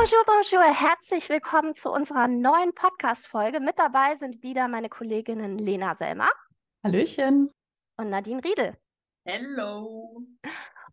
Bonjour, 0.00 0.24
bonjour, 0.24 0.62
herzlich 0.62 1.28
willkommen 1.28 1.76
zu 1.76 1.92
unserer 1.92 2.26
neuen 2.26 2.74
Podcast-Folge. 2.74 3.60
Mit 3.60 3.78
dabei 3.78 4.16
sind 4.16 4.42
wieder 4.42 4.66
meine 4.66 4.88
Kolleginnen 4.88 5.58
Lena 5.58 5.94
Selmer. 5.94 6.30
Hallöchen. 6.82 7.50
Und 7.98 8.08
Nadine 8.08 8.42
Riedel. 8.42 8.78
Hello. 9.26 10.22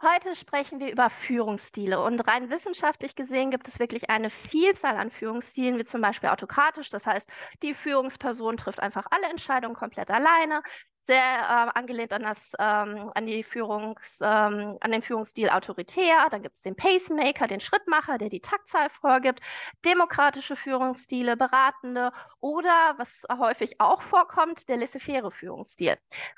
Heute 0.04 0.36
sprechen 0.36 0.82
wir 0.82 0.92
über 0.92 1.10
Führungsstile 1.10 2.04
und 2.04 2.20
rein 2.28 2.50
wissenschaftlich 2.50 3.16
gesehen 3.16 3.50
gibt 3.50 3.70
es 3.70 3.80
wirklich 3.80 4.10
eine 4.10 4.30
Vielzahl 4.30 4.98
an 4.98 5.10
Führungsstilen, 5.10 5.80
wie 5.80 5.86
zum 5.86 6.02
Beispiel 6.02 6.28
autokratisch. 6.28 6.90
Das 6.90 7.08
heißt, 7.08 7.30
die 7.64 7.76
Führungsperson 7.76 8.58
trifft 8.58 8.82
einfach 8.82 9.06
alle 9.10 9.28
Entscheidungen 9.28 9.78
komplett 9.78 10.12
alleine 10.12 10.64
sehr 11.08 11.18
äh, 11.18 11.78
angelehnt 11.80 12.14
an 12.14 12.24
das, 12.24 12.54
ähm, 12.60 13.12
an 13.16 13.26
die 13.26 13.44
Führungs, 13.44 14.20
ähm, 14.22 14.78
an 14.82 14.92
den 14.92 15.02
Führungsstil 15.02 15.50
autoritär. 15.50 16.28
Dann 16.30 16.44
gibt 16.44 16.56
es 16.56 16.62
den 16.62 16.76
Pacemaker, 16.76 17.48
den 17.48 17.60
Schrittmacher, 17.60 18.18
der 18.18 18.30
die 18.30 18.42
Taktzahl 18.42 18.90
vorgibt, 18.90 19.40
demokratische 19.86 20.56
Führungsstile, 20.56 21.38
beratende 21.38 22.12
oder, 22.48 22.94
was 22.96 23.24
häufig 23.38 23.82
auch 23.82 24.02
vorkommt, 24.02 24.70
der 24.70 24.78
laissez-faire 24.78 25.32
Führungsstil. 25.32 25.98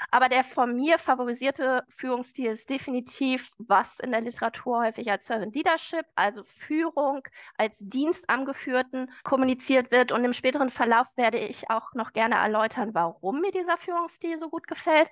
Aber 0.09 0.27
der 0.27 0.43
von 0.43 0.75
mir 0.75 0.97
favorisierte 0.97 1.83
Führungsstil 1.87 2.47
ist 2.47 2.67
definitiv, 2.67 3.51
was 3.59 3.99
in 3.99 4.11
der 4.11 4.21
Literatur 4.21 4.79
häufig 4.79 5.11
als 5.11 5.27
Servant 5.27 5.53
Leadership, 5.53 6.05
also 6.15 6.43
Führung 6.43 7.21
als 7.57 7.75
Dienst 7.79 8.27
am 8.27 8.45
Geführten 8.45 9.11
kommuniziert 9.23 9.91
wird. 9.91 10.11
Und 10.11 10.25
im 10.25 10.33
späteren 10.33 10.69
Verlauf 10.69 11.15
werde 11.15 11.37
ich 11.37 11.69
auch 11.69 11.93
noch 11.93 12.11
gerne 12.11 12.35
erläutern, 12.35 12.95
warum 12.95 13.41
mir 13.41 13.51
dieser 13.51 13.77
Führungsstil 13.77 14.39
so 14.39 14.49
gut 14.49 14.67
gefällt. 14.67 15.11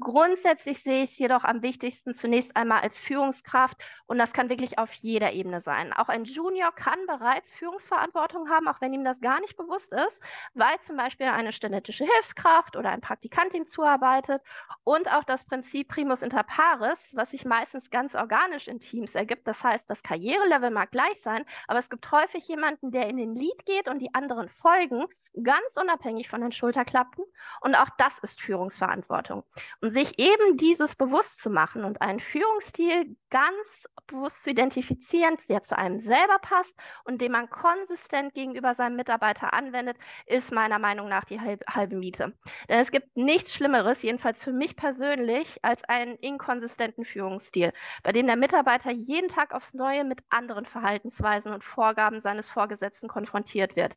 Grundsätzlich 0.00 0.82
sehe 0.82 1.02
ich 1.02 1.10
es 1.10 1.18
jedoch 1.18 1.44
am 1.44 1.60
wichtigsten 1.60 2.14
zunächst 2.14 2.56
einmal 2.56 2.80
als 2.80 2.98
Führungskraft 2.98 3.76
und 4.06 4.16
das 4.16 4.32
kann 4.32 4.48
wirklich 4.48 4.78
auf 4.78 4.94
jeder 4.94 5.32
Ebene 5.32 5.60
sein. 5.60 5.92
Auch 5.92 6.08
ein 6.08 6.24
Junior 6.24 6.72
kann 6.72 6.98
bereits 7.06 7.52
Führungsverantwortung 7.52 8.48
haben, 8.48 8.66
auch 8.66 8.80
wenn 8.80 8.94
ihm 8.94 9.04
das 9.04 9.20
gar 9.20 9.40
nicht 9.40 9.58
bewusst 9.58 9.92
ist, 9.92 10.22
weil 10.54 10.80
zum 10.82 10.96
Beispiel 10.96 11.26
eine 11.26 11.52
studentische 11.52 12.04
Hilfskraft 12.04 12.76
oder 12.76 12.90
ein 12.90 13.00
Praktikant 13.00 13.54
ihm 13.54 13.66
zuarbeitet 13.66 14.42
und 14.84 15.12
auch 15.12 15.24
das 15.24 15.44
Prinzip 15.44 15.88
Primus 15.88 16.22
inter 16.22 16.42
pares, 16.42 17.12
was 17.16 17.30
sich 17.30 17.44
meistens 17.44 17.90
ganz 17.90 18.14
organisch 18.14 18.68
in 18.68 18.80
Teams 18.80 19.14
ergibt. 19.14 19.46
Das 19.46 19.64
heißt, 19.64 19.88
das 19.88 20.02
Karrierelevel 20.02 20.70
mag 20.70 20.90
gleich 20.90 21.20
sein, 21.20 21.44
aber 21.66 21.78
es 21.78 21.90
gibt 21.90 22.10
häufig 22.12 22.46
jemanden, 22.48 22.90
der 22.90 23.08
in 23.08 23.16
den 23.16 23.34
Lead 23.34 23.64
geht 23.66 23.88
und 23.88 24.00
die 24.00 24.14
anderen 24.14 24.48
folgen, 24.48 25.06
ganz 25.42 25.76
unabhängig 25.76 26.28
von 26.28 26.40
den 26.40 26.52
Schulterklappen. 26.52 27.24
Und 27.60 27.74
auch 27.74 27.90
das 27.98 28.18
ist 28.20 28.40
Führungsverantwortung. 28.40 28.98
Verantwortung. 29.08 29.44
Und 29.80 29.92
sich 29.92 30.18
eben 30.18 30.56
dieses 30.56 30.96
bewusst 30.96 31.40
zu 31.40 31.50
machen 31.50 31.84
und 31.84 32.00
einen 32.00 32.20
Führungsstil 32.20 33.16
ganz 33.30 33.88
bewusst 34.06 34.42
zu 34.42 34.50
identifizieren, 34.50 35.36
der 35.48 35.62
zu 35.62 35.76
einem 35.76 35.98
selber 35.98 36.38
passt 36.40 36.74
und 37.04 37.20
den 37.20 37.32
man 37.32 37.50
konsistent 37.50 38.34
gegenüber 38.34 38.74
seinem 38.74 38.96
Mitarbeiter 38.96 39.52
anwendet, 39.52 39.98
ist 40.26 40.52
meiner 40.52 40.78
Meinung 40.78 41.08
nach 41.08 41.24
die 41.24 41.40
halbe, 41.40 41.64
halbe 41.68 41.96
Miete. 41.96 42.34
Denn 42.68 42.80
es 42.80 42.90
gibt 42.90 43.16
nichts 43.16 43.54
Schlimmeres, 43.54 44.02
jedenfalls 44.02 44.42
für 44.42 44.52
mich 44.52 44.76
persönlich, 44.76 45.58
als 45.62 45.84
einen 45.84 46.16
inkonsistenten 46.16 47.04
Führungsstil, 47.04 47.72
bei 48.02 48.12
dem 48.12 48.26
der 48.26 48.36
Mitarbeiter 48.36 48.90
jeden 48.90 49.28
Tag 49.28 49.54
aufs 49.54 49.74
Neue 49.74 50.04
mit 50.04 50.20
anderen 50.28 50.66
Verhaltensweisen 50.66 51.52
und 51.52 51.64
Vorgaben 51.64 52.20
seines 52.20 52.48
Vorgesetzten 52.48 53.08
konfrontiert 53.08 53.76
wird. 53.76 53.94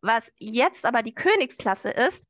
Was 0.00 0.30
jetzt 0.38 0.84
aber 0.84 1.02
die 1.02 1.14
Königsklasse 1.14 1.90
ist, 1.90 2.28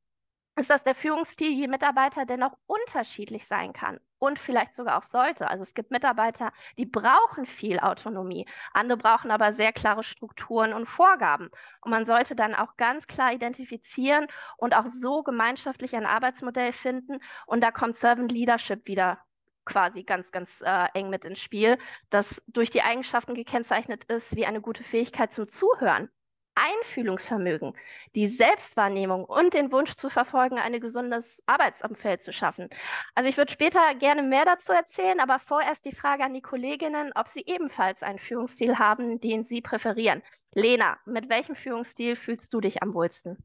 ist, 0.56 0.70
dass 0.70 0.84
der 0.84 0.94
Führungsstil 0.94 1.50
je 1.50 1.68
Mitarbeiter 1.68 2.26
dennoch 2.26 2.56
unterschiedlich 2.66 3.46
sein 3.46 3.72
kann 3.72 3.98
und 4.18 4.38
vielleicht 4.38 4.74
sogar 4.74 4.98
auch 4.98 5.02
sollte. 5.02 5.48
Also 5.48 5.62
es 5.62 5.74
gibt 5.74 5.90
Mitarbeiter, 5.90 6.52
die 6.78 6.86
brauchen 6.86 7.46
viel 7.46 7.78
Autonomie, 7.80 8.46
andere 8.72 8.98
brauchen 8.98 9.30
aber 9.30 9.52
sehr 9.52 9.72
klare 9.72 10.02
Strukturen 10.02 10.72
und 10.72 10.86
Vorgaben. 10.86 11.50
Und 11.80 11.90
man 11.90 12.06
sollte 12.06 12.34
dann 12.36 12.54
auch 12.54 12.76
ganz 12.76 13.06
klar 13.06 13.32
identifizieren 13.32 14.26
und 14.56 14.74
auch 14.74 14.86
so 14.86 15.22
gemeinschaftlich 15.22 15.96
ein 15.96 16.06
Arbeitsmodell 16.06 16.72
finden. 16.72 17.18
Und 17.46 17.62
da 17.62 17.70
kommt 17.70 17.96
Servant 17.96 18.32
Leadership 18.32 18.86
wieder 18.86 19.18
quasi 19.64 20.02
ganz, 20.04 20.30
ganz 20.30 20.60
äh, 20.60 20.86
eng 20.94 21.10
mit 21.10 21.24
ins 21.24 21.40
Spiel, 21.40 21.78
das 22.10 22.42
durch 22.46 22.70
die 22.70 22.82
Eigenschaften 22.82 23.34
gekennzeichnet 23.34 24.04
ist, 24.04 24.36
wie 24.36 24.46
eine 24.46 24.60
gute 24.60 24.82
Fähigkeit 24.82 25.32
zum 25.32 25.48
Zuhören, 25.48 26.10
Einfühlungsvermögen, 26.54 27.74
die 28.14 28.26
Selbstwahrnehmung 28.26 29.24
und 29.24 29.54
den 29.54 29.72
Wunsch 29.72 29.94
zu 29.94 30.10
verfolgen, 30.10 30.58
ein 30.58 30.80
gesundes 30.80 31.42
Arbeitsumfeld 31.46 32.22
zu 32.22 32.32
schaffen. 32.32 32.68
Also 33.14 33.28
ich 33.28 33.36
würde 33.36 33.52
später 33.52 33.80
gerne 33.98 34.22
mehr 34.22 34.44
dazu 34.44 34.72
erzählen, 34.72 35.20
aber 35.20 35.38
vorerst 35.38 35.84
die 35.84 35.94
Frage 35.94 36.24
an 36.24 36.34
die 36.34 36.42
Kolleginnen, 36.42 37.12
ob 37.14 37.28
sie 37.28 37.44
ebenfalls 37.46 38.02
einen 38.02 38.18
Führungsstil 38.18 38.78
haben, 38.78 39.20
den 39.20 39.44
sie 39.44 39.60
präferieren. 39.60 40.22
Lena, 40.54 40.98
mit 41.04 41.28
welchem 41.28 41.56
Führungsstil 41.56 42.16
fühlst 42.16 42.54
du 42.54 42.60
dich 42.60 42.82
am 42.82 42.94
wohlsten? 42.94 43.36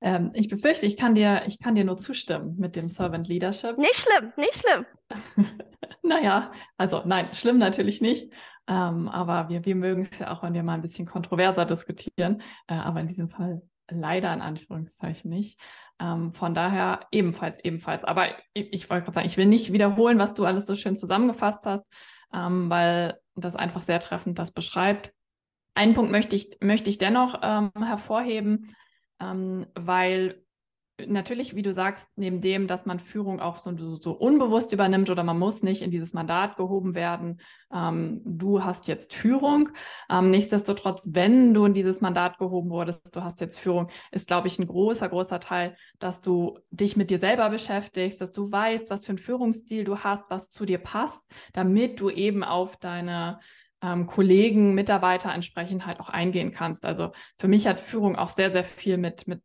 Ähm, 0.00 0.32
ich 0.34 0.48
befürchte, 0.48 0.84
ich 0.84 0.98
kann, 0.98 1.14
dir, 1.14 1.44
ich 1.46 1.58
kann 1.58 1.74
dir 1.74 1.84
nur 1.84 1.96
zustimmen 1.96 2.56
mit 2.58 2.76
dem 2.76 2.90
Servant 2.90 3.26
Leadership. 3.26 3.78
Nicht 3.78 3.96
schlimm, 3.96 4.32
nicht 4.36 4.54
schlimm. 4.54 4.84
naja, 6.02 6.52
also 6.76 7.02
nein, 7.06 7.32
schlimm 7.32 7.58
natürlich 7.58 8.02
nicht. 8.02 8.30
Ähm, 8.66 9.08
aber 9.08 9.48
wir, 9.48 9.64
wir 9.64 9.74
mögen 9.74 10.02
es 10.02 10.18
ja 10.18 10.32
auch, 10.32 10.42
wenn 10.42 10.54
wir 10.54 10.62
mal 10.62 10.74
ein 10.74 10.82
bisschen 10.82 11.06
kontroverser 11.06 11.64
diskutieren. 11.64 12.42
Äh, 12.66 12.74
aber 12.74 13.00
in 13.00 13.06
diesem 13.06 13.28
Fall 13.28 13.62
leider 13.90 14.32
in 14.32 14.40
Anführungszeichen 14.40 15.30
nicht. 15.30 15.60
Ähm, 16.00 16.32
von 16.32 16.54
daher 16.54 17.00
ebenfalls, 17.12 17.58
ebenfalls. 17.62 18.04
Aber 18.04 18.28
ich, 18.54 18.72
ich 18.72 18.90
wollte 18.90 19.04
gerade 19.04 19.14
sagen, 19.14 19.26
ich 19.26 19.36
will 19.36 19.46
nicht 19.46 19.72
wiederholen, 19.72 20.18
was 20.18 20.34
du 20.34 20.44
alles 20.44 20.66
so 20.66 20.74
schön 20.74 20.96
zusammengefasst 20.96 21.66
hast, 21.66 21.84
ähm, 22.32 22.70
weil 22.70 23.18
das 23.34 23.56
einfach 23.56 23.80
sehr 23.80 24.00
treffend 24.00 24.38
das 24.38 24.52
beschreibt. 24.52 25.12
Einen 25.74 25.94
Punkt 25.94 26.12
möchte 26.12 26.36
ich, 26.36 26.56
möchte 26.60 26.88
ich 26.88 26.98
dennoch 26.98 27.40
ähm, 27.42 27.70
hervorheben, 27.78 28.74
ähm, 29.20 29.66
weil 29.74 30.43
natürlich, 31.06 31.56
wie 31.56 31.62
du 31.62 31.72
sagst, 31.74 32.10
neben 32.16 32.40
dem, 32.40 32.66
dass 32.66 32.86
man 32.86 33.00
Führung 33.00 33.40
auch 33.40 33.56
so, 33.56 33.96
so, 33.96 34.12
unbewusst 34.12 34.72
übernimmt 34.72 35.10
oder 35.10 35.24
man 35.24 35.38
muss 35.38 35.62
nicht 35.62 35.82
in 35.82 35.90
dieses 35.90 36.12
Mandat 36.12 36.56
gehoben 36.56 36.94
werden, 36.94 37.40
ähm, 37.72 38.22
du 38.24 38.62
hast 38.62 38.86
jetzt 38.86 39.14
Führung. 39.14 39.70
Ähm, 40.08 40.30
nichtsdestotrotz, 40.30 41.08
wenn 41.12 41.52
du 41.52 41.64
in 41.66 41.74
dieses 41.74 42.00
Mandat 42.00 42.38
gehoben 42.38 42.70
wurdest, 42.70 43.14
du 43.14 43.22
hast 43.22 43.40
jetzt 43.40 43.58
Führung, 43.58 43.90
ist, 44.12 44.28
glaube 44.28 44.46
ich, 44.46 44.58
ein 44.58 44.66
großer, 44.66 45.08
großer 45.08 45.40
Teil, 45.40 45.74
dass 45.98 46.20
du 46.20 46.58
dich 46.70 46.96
mit 46.96 47.10
dir 47.10 47.18
selber 47.18 47.50
beschäftigst, 47.50 48.20
dass 48.20 48.32
du 48.32 48.50
weißt, 48.50 48.90
was 48.90 49.04
für 49.04 49.10
einen 49.10 49.18
Führungsstil 49.18 49.84
du 49.84 49.98
hast, 49.98 50.30
was 50.30 50.50
zu 50.50 50.64
dir 50.64 50.78
passt, 50.78 51.28
damit 51.52 51.98
du 52.00 52.10
eben 52.10 52.44
auf 52.44 52.76
deine 52.76 53.40
ähm, 53.82 54.06
Kollegen, 54.06 54.74
Mitarbeiter 54.74 55.32
entsprechend 55.32 55.86
halt 55.86 56.00
auch 56.00 56.08
eingehen 56.08 56.52
kannst. 56.52 56.84
Also 56.84 57.10
für 57.36 57.48
mich 57.48 57.66
hat 57.66 57.80
Führung 57.80 58.16
auch 58.16 58.28
sehr, 58.28 58.52
sehr 58.52 58.64
viel 58.64 58.96
mit, 58.96 59.26
mit 59.26 59.42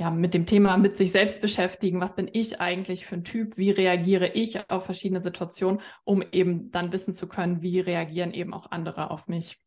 ja, 0.00 0.10
mit 0.10 0.32
dem 0.32 0.46
Thema 0.46 0.78
mit 0.78 0.96
sich 0.96 1.12
selbst 1.12 1.42
beschäftigen. 1.42 2.00
Was 2.00 2.16
bin 2.16 2.28
ich 2.32 2.58
eigentlich 2.58 3.04
für 3.04 3.16
ein 3.16 3.24
Typ? 3.24 3.58
Wie 3.58 3.70
reagiere 3.70 4.28
ich 4.28 4.58
auf 4.70 4.86
verschiedene 4.86 5.20
Situationen, 5.20 5.82
um 6.04 6.22
eben 6.32 6.70
dann 6.70 6.90
wissen 6.90 7.12
zu 7.12 7.28
können, 7.28 7.60
wie 7.60 7.80
reagieren 7.80 8.32
eben 8.32 8.54
auch 8.54 8.70
andere 8.70 9.10
auf 9.10 9.28
mich? 9.28 9.60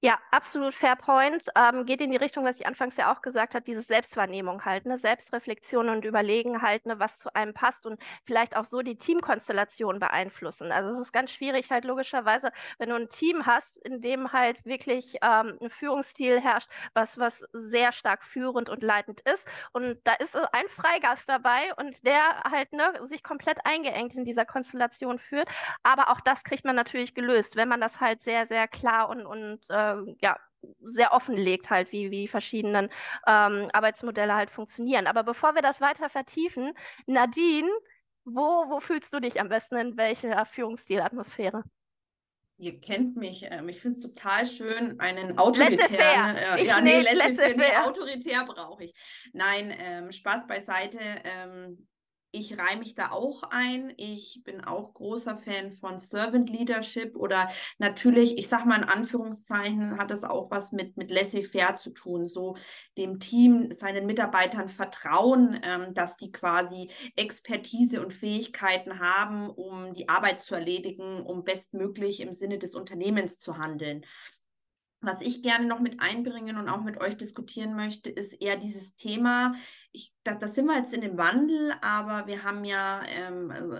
Ja, 0.00 0.16
absolut 0.30 0.74
fair 0.74 0.94
point. 0.94 1.46
Ähm, 1.56 1.84
geht 1.84 2.00
in 2.00 2.12
die 2.12 2.16
Richtung, 2.16 2.44
was 2.44 2.60
ich 2.60 2.66
anfangs 2.68 2.96
ja 2.96 3.12
auch 3.12 3.20
gesagt 3.20 3.56
habe, 3.56 3.64
diese 3.64 3.82
Selbstwahrnehmung 3.82 4.64
halt, 4.64 4.86
ne? 4.86 4.96
Selbstreflexion 4.96 5.88
und 5.88 6.04
Überlegen 6.04 6.62
halt, 6.62 6.86
ne, 6.86 7.00
was 7.00 7.18
zu 7.18 7.34
einem 7.34 7.52
passt 7.52 7.84
und 7.84 8.00
vielleicht 8.24 8.56
auch 8.56 8.64
so 8.64 8.82
die 8.82 8.96
Teamkonstellation 8.96 9.98
beeinflussen. 9.98 10.70
Also 10.70 10.90
es 10.92 10.98
ist 11.00 11.12
ganz 11.12 11.32
schwierig 11.32 11.72
halt 11.72 11.84
logischerweise, 11.84 12.52
wenn 12.78 12.90
du 12.90 12.94
ein 12.94 13.08
Team 13.08 13.44
hast, 13.44 13.76
in 13.78 14.00
dem 14.00 14.32
halt 14.32 14.64
wirklich 14.64 15.16
ähm, 15.20 15.58
ein 15.60 15.68
Führungsstil 15.68 16.40
herrscht, 16.40 16.70
was, 16.94 17.18
was 17.18 17.42
sehr 17.52 17.90
stark 17.90 18.22
führend 18.22 18.68
und 18.70 18.84
leitend 18.84 19.20
ist. 19.22 19.48
Und 19.72 19.98
da 20.04 20.12
ist 20.14 20.36
ein 20.36 20.68
Freigast 20.68 21.28
dabei 21.28 21.74
und 21.76 22.06
der 22.06 22.44
halt 22.48 22.72
ne, 22.72 23.00
sich 23.06 23.24
komplett 23.24 23.58
eingeengt 23.66 24.14
in 24.14 24.24
dieser 24.24 24.44
Konstellation 24.44 25.18
führt. 25.18 25.48
Aber 25.82 26.10
auch 26.10 26.20
das 26.20 26.44
kriegt 26.44 26.64
man 26.64 26.76
natürlich 26.76 27.14
gelöst, 27.14 27.56
wenn 27.56 27.68
man 27.68 27.80
das 27.80 28.00
halt 28.00 28.22
sehr, 28.22 28.46
sehr 28.46 28.68
klar 28.68 29.08
und, 29.08 29.26
und 29.26 29.68
äh, 29.70 29.87
äh, 29.96 30.16
ja, 30.20 30.36
sehr 30.82 31.12
offenlegt 31.12 31.70
halt, 31.70 31.92
wie, 31.92 32.10
wie 32.10 32.28
verschiedenen 32.28 32.88
ähm, 33.26 33.68
Arbeitsmodelle 33.72 34.34
halt 34.34 34.50
funktionieren. 34.50 35.06
Aber 35.06 35.22
bevor 35.22 35.54
wir 35.54 35.62
das 35.62 35.80
weiter 35.80 36.08
vertiefen, 36.08 36.72
Nadine, 37.06 37.70
wo, 38.24 38.68
wo 38.68 38.80
fühlst 38.80 39.12
du 39.14 39.20
dich 39.20 39.40
am 39.40 39.48
besten 39.48 39.76
in 39.76 39.96
welcher 39.96 40.44
Führungsstilatmosphäre? 40.44 41.62
Ihr 42.60 42.80
kennt 42.80 43.16
mich. 43.16 43.46
Ähm, 43.48 43.68
ich 43.68 43.80
finde 43.80 43.98
es 43.98 44.02
total 44.02 44.44
schön, 44.44 44.98
einen 44.98 45.38
autoritären. 45.38 46.36
Äh, 46.36 46.64
ja, 46.64 46.80
nee, 46.80 47.00
laissez-faire. 47.00 47.56
Nee, 47.56 47.76
autoritär 47.86 48.44
brauche 48.44 48.84
ich. 48.84 48.94
Nein, 49.32 49.72
ähm, 49.78 50.10
Spaß 50.10 50.46
beiseite. 50.48 50.98
Ähm, 51.22 51.86
ich 52.38 52.56
reihe 52.56 52.78
mich 52.78 52.94
da 52.94 53.10
auch 53.10 53.42
ein. 53.50 53.92
Ich 53.96 54.42
bin 54.44 54.62
auch 54.62 54.94
großer 54.94 55.36
Fan 55.36 55.72
von 55.72 55.98
Servant 55.98 56.48
Leadership 56.48 57.16
oder 57.16 57.48
natürlich, 57.78 58.38
ich 58.38 58.48
sage 58.48 58.68
mal 58.68 58.76
in 58.76 58.88
Anführungszeichen, 58.88 59.98
hat 59.98 60.10
das 60.10 60.24
auch 60.24 60.50
was 60.50 60.72
mit, 60.72 60.96
mit 60.96 61.10
laissez-faire 61.10 61.74
zu 61.74 61.90
tun. 61.90 62.26
So 62.26 62.56
dem 62.96 63.18
Team, 63.18 63.72
seinen 63.72 64.06
Mitarbeitern 64.06 64.68
vertrauen, 64.68 65.58
ähm, 65.62 65.94
dass 65.94 66.16
die 66.16 66.30
quasi 66.30 66.90
Expertise 67.16 68.00
und 68.00 68.12
Fähigkeiten 68.12 69.00
haben, 69.00 69.50
um 69.50 69.92
die 69.92 70.08
Arbeit 70.08 70.40
zu 70.40 70.54
erledigen, 70.54 71.22
um 71.22 71.44
bestmöglich 71.44 72.20
im 72.20 72.32
Sinne 72.32 72.58
des 72.58 72.74
Unternehmens 72.74 73.38
zu 73.38 73.58
handeln. 73.58 74.04
Was 75.00 75.20
ich 75.20 75.42
gerne 75.42 75.66
noch 75.66 75.78
mit 75.78 76.00
einbringen 76.00 76.56
und 76.56 76.68
auch 76.68 76.82
mit 76.82 77.00
euch 77.00 77.16
diskutieren 77.16 77.74
möchte, 77.74 78.10
ist 78.10 78.32
eher 78.32 78.56
dieses 78.56 78.96
Thema. 78.96 79.54
Ich, 79.92 80.12
da, 80.24 80.34
da 80.34 80.48
sind 80.48 80.66
wir 80.66 80.76
jetzt 80.76 80.92
in 80.92 81.02
dem 81.02 81.16
Wandel, 81.16 81.72
aber 81.82 82.26
wir 82.26 82.42
haben 82.42 82.64
ja 82.64 83.02
ähm, 83.06 83.50
also 83.50 83.76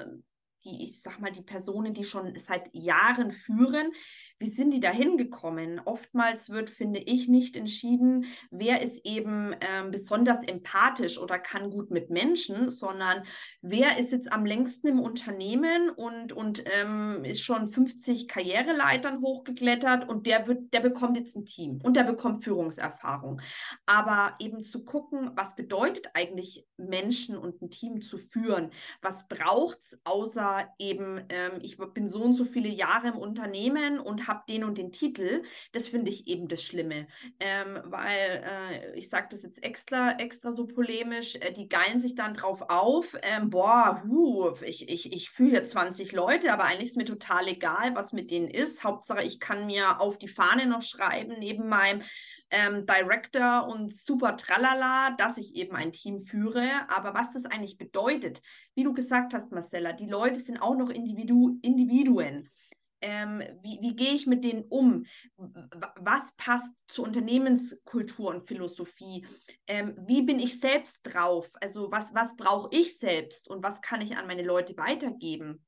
die, 0.64 0.84
ich 0.84 1.02
sag 1.02 1.20
mal, 1.20 1.30
die 1.30 1.42
Personen, 1.42 1.94
die 1.94 2.04
schon 2.04 2.34
seit 2.36 2.68
Jahren 2.72 3.32
führen, 3.32 3.92
wie 4.38 4.48
sind 4.48 4.70
die 4.70 4.80
da 4.80 4.90
hingekommen? 4.90 5.80
Oftmals 5.84 6.50
wird, 6.50 6.70
finde 6.70 7.00
ich, 7.00 7.28
nicht 7.28 7.56
entschieden, 7.56 8.26
wer 8.50 8.82
ist 8.82 9.04
eben 9.04 9.54
ähm, 9.60 9.90
besonders 9.90 10.44
empathisch 10.44 11.18
oder 11.18 11.38
kann 11.38 11.70
gut 11.70 11.90
mit 11.90 12.10
Menschen, 12.10 12.70
sondern 12.70 13.24
wer 13.62 13.98
ist 13.98 14.12
jetzt 14.12 14.32
am 14.32 14.46
längsten 14.46 14.88
im 14.88 15.00
Unternehmen 15.00 15.90
und, 15.90 16.32
und 16.32 16.64
ähm, 16.66 17.24
ist 17.24 17.42
schon 17.42 17.68
50 17.68 18.28
Karriereleitern 18.28 19.20
hochgeklettert 19.20 20.08
und 20.08 20.26
der, 20.26 20.46
wird, 20.46 20.72
der 20.72 20.80
bekommt 20.80 21.16
jetzt 21.16 21.36
ein 21.36 21.46
Team 21.46 21.80
und 21.82 21.96
der 21.96 22.04
bekommt 22.04 22.44
Führungserfahrung. 22.44 23.40
Aber 23.86 24.34
eben 24.38 24.62
zu 24.62 24.84
gucken, 24.84 25.32
was 25.34 25.56
bedeutet 25.56 26.10
eigentlich 26.14 26.66
Menschen 26.76 27.36
und 27.36 27.60
ein 27.60 27.70
Team 27.70 28.00
zu 28.00 28.18
führen? 28.18 28.70
Was 29.02 29.26
braucht 29.28 29.78
es 29.78 30.00
außer 30.04 30.47
eben, 30.78 31.24
ähm, 31.28 31.58
ich 31.62 31.78
bin 31.78 32.08
so 32.08 32.22
und 32.22 32.34
so 32.34 32.44
viele 32.44 32.68
Jahre 32.68 33.08
im 33.08 33.18
Unternehmen 33.18 33.98
und 33.98 34.26
habe 34.26 34.42
den 34.48 34.64
und 34.64 34.78
den 34.78 34.92
Titel, 34.92 35.42
das 35.72 35.88
finde 35.88 36.10
ich 36.10 36.26
eben 36.26 36.48
das 36.48 36.62
Schlimme. 36.62 37.06
Ähm, 37.40 37.80
weil, 37.84 38.44
äh, 38.44 38.98
ich 38.98 39.08
sage 39.08 39.28
das 39.30 39.42
jetzt 39.42 39.62
extra, 39.62 40.12
extra 40.18 40.52
so 40.52 40.66
polemisch, 40.66 41.36
äh, 41.36 41.52
die 41.52 41.68
geilen 41.68 41.98
sich 41.98 42.14
dann 42.14 42.34
drauf 42.34 42.62
auf, 42.68 43.16
ähm, 43.22 43.50
boah, 43.50 44.02
hu, 44.06 44.52
ich, 44.62 44.88
ich, 44.88 45.12
ich 45.12 45.30
fühle 45.30 45.50
hier 45.50 45.64
20 45.64 46.12
Leute, 46.12 46.52
aber 46.52 46.64
eigentlich 46.64 46.90
ist 46.90 46.96
mir 46.96 47.04
total 47.04 47.48
egal, 47.48 47.94
was 47.94 48.12
mit 48.12 48.30
denen 48.30 48.48
ist. 48.48 48.84
Hauptsache, 48.84 49.22
ich 49.22 49.40
kann 49.40 49.66
mir 49.66 50.00
auf 50.00 50.18
die 50.18 50.28
Fahne 50.28 50.66
noch 50.66 50.82
schreiben, 50.82 51.36
neben 51.38 51.68
meinem 51.68 52.02
ähm, 52.50 52.86
Director 52.86 53.66
und 53.68 53.94
super 53.94 54.36
tralala, 54.36 55.10
dass 55.18 55.36
ich 55.36 55.54
eben 55.54 55.76
ein 55.76 55.92
Team 55.92 56.24
führe. 56.24 56.68
Aber 56.88 57.14
was 57.14 57.32
das 57.32 57.44
eigentlich 57.44 57.78
bedeutet, 57.78 58.40
wie 58.74 58.84
du 58.84 58.92
gesagt 58.92 59.34
hast, 59.34 59.52
Marcella, 59.52 59.92
die 59.92 60.08
Leute 60.08 60.40
sind 60.40 60.58
auch 60.58 60.76
noch 60.76 60.90
Individu 60.90 61.58
Individuen 61.62 62.48
ähm, 63.00 63.42
wie, 63.62 63.78
wie 63.80 63.94
gehe 63.94 64.12
ich 64.12 64.26
mit 64.26 64.44
denen 64.44 64.64
um? 64.64 65.06
Was 65.36 66.32
passt 66.36 66.82
zur 66.88 67.06
Unternehmenskultur 67.06 68.28
und 68.28 68.46
Philosophie? 68.46 69.26
Ähm, 69.66 69.96
wie 70.06 70.22
bin 70.22 70.40
ich 70.40 70.58
selbst 70.58 71.02
drauf? 71.02 71.50
Also 71.60 71.90
was, 71.90 72.14
was 72.14 72.36
brauche 72.36 72.68
ich 72.72 72.98
selbst 72.98 73.48
und 73.48 73.62
was 73.62 73.80
kann 73.80 74.00
ich 74.00 74.16
an 74.16 74.26
meine 74.26 74.42
Leute 74.42 74.76
weitergeben? 74.76 75.64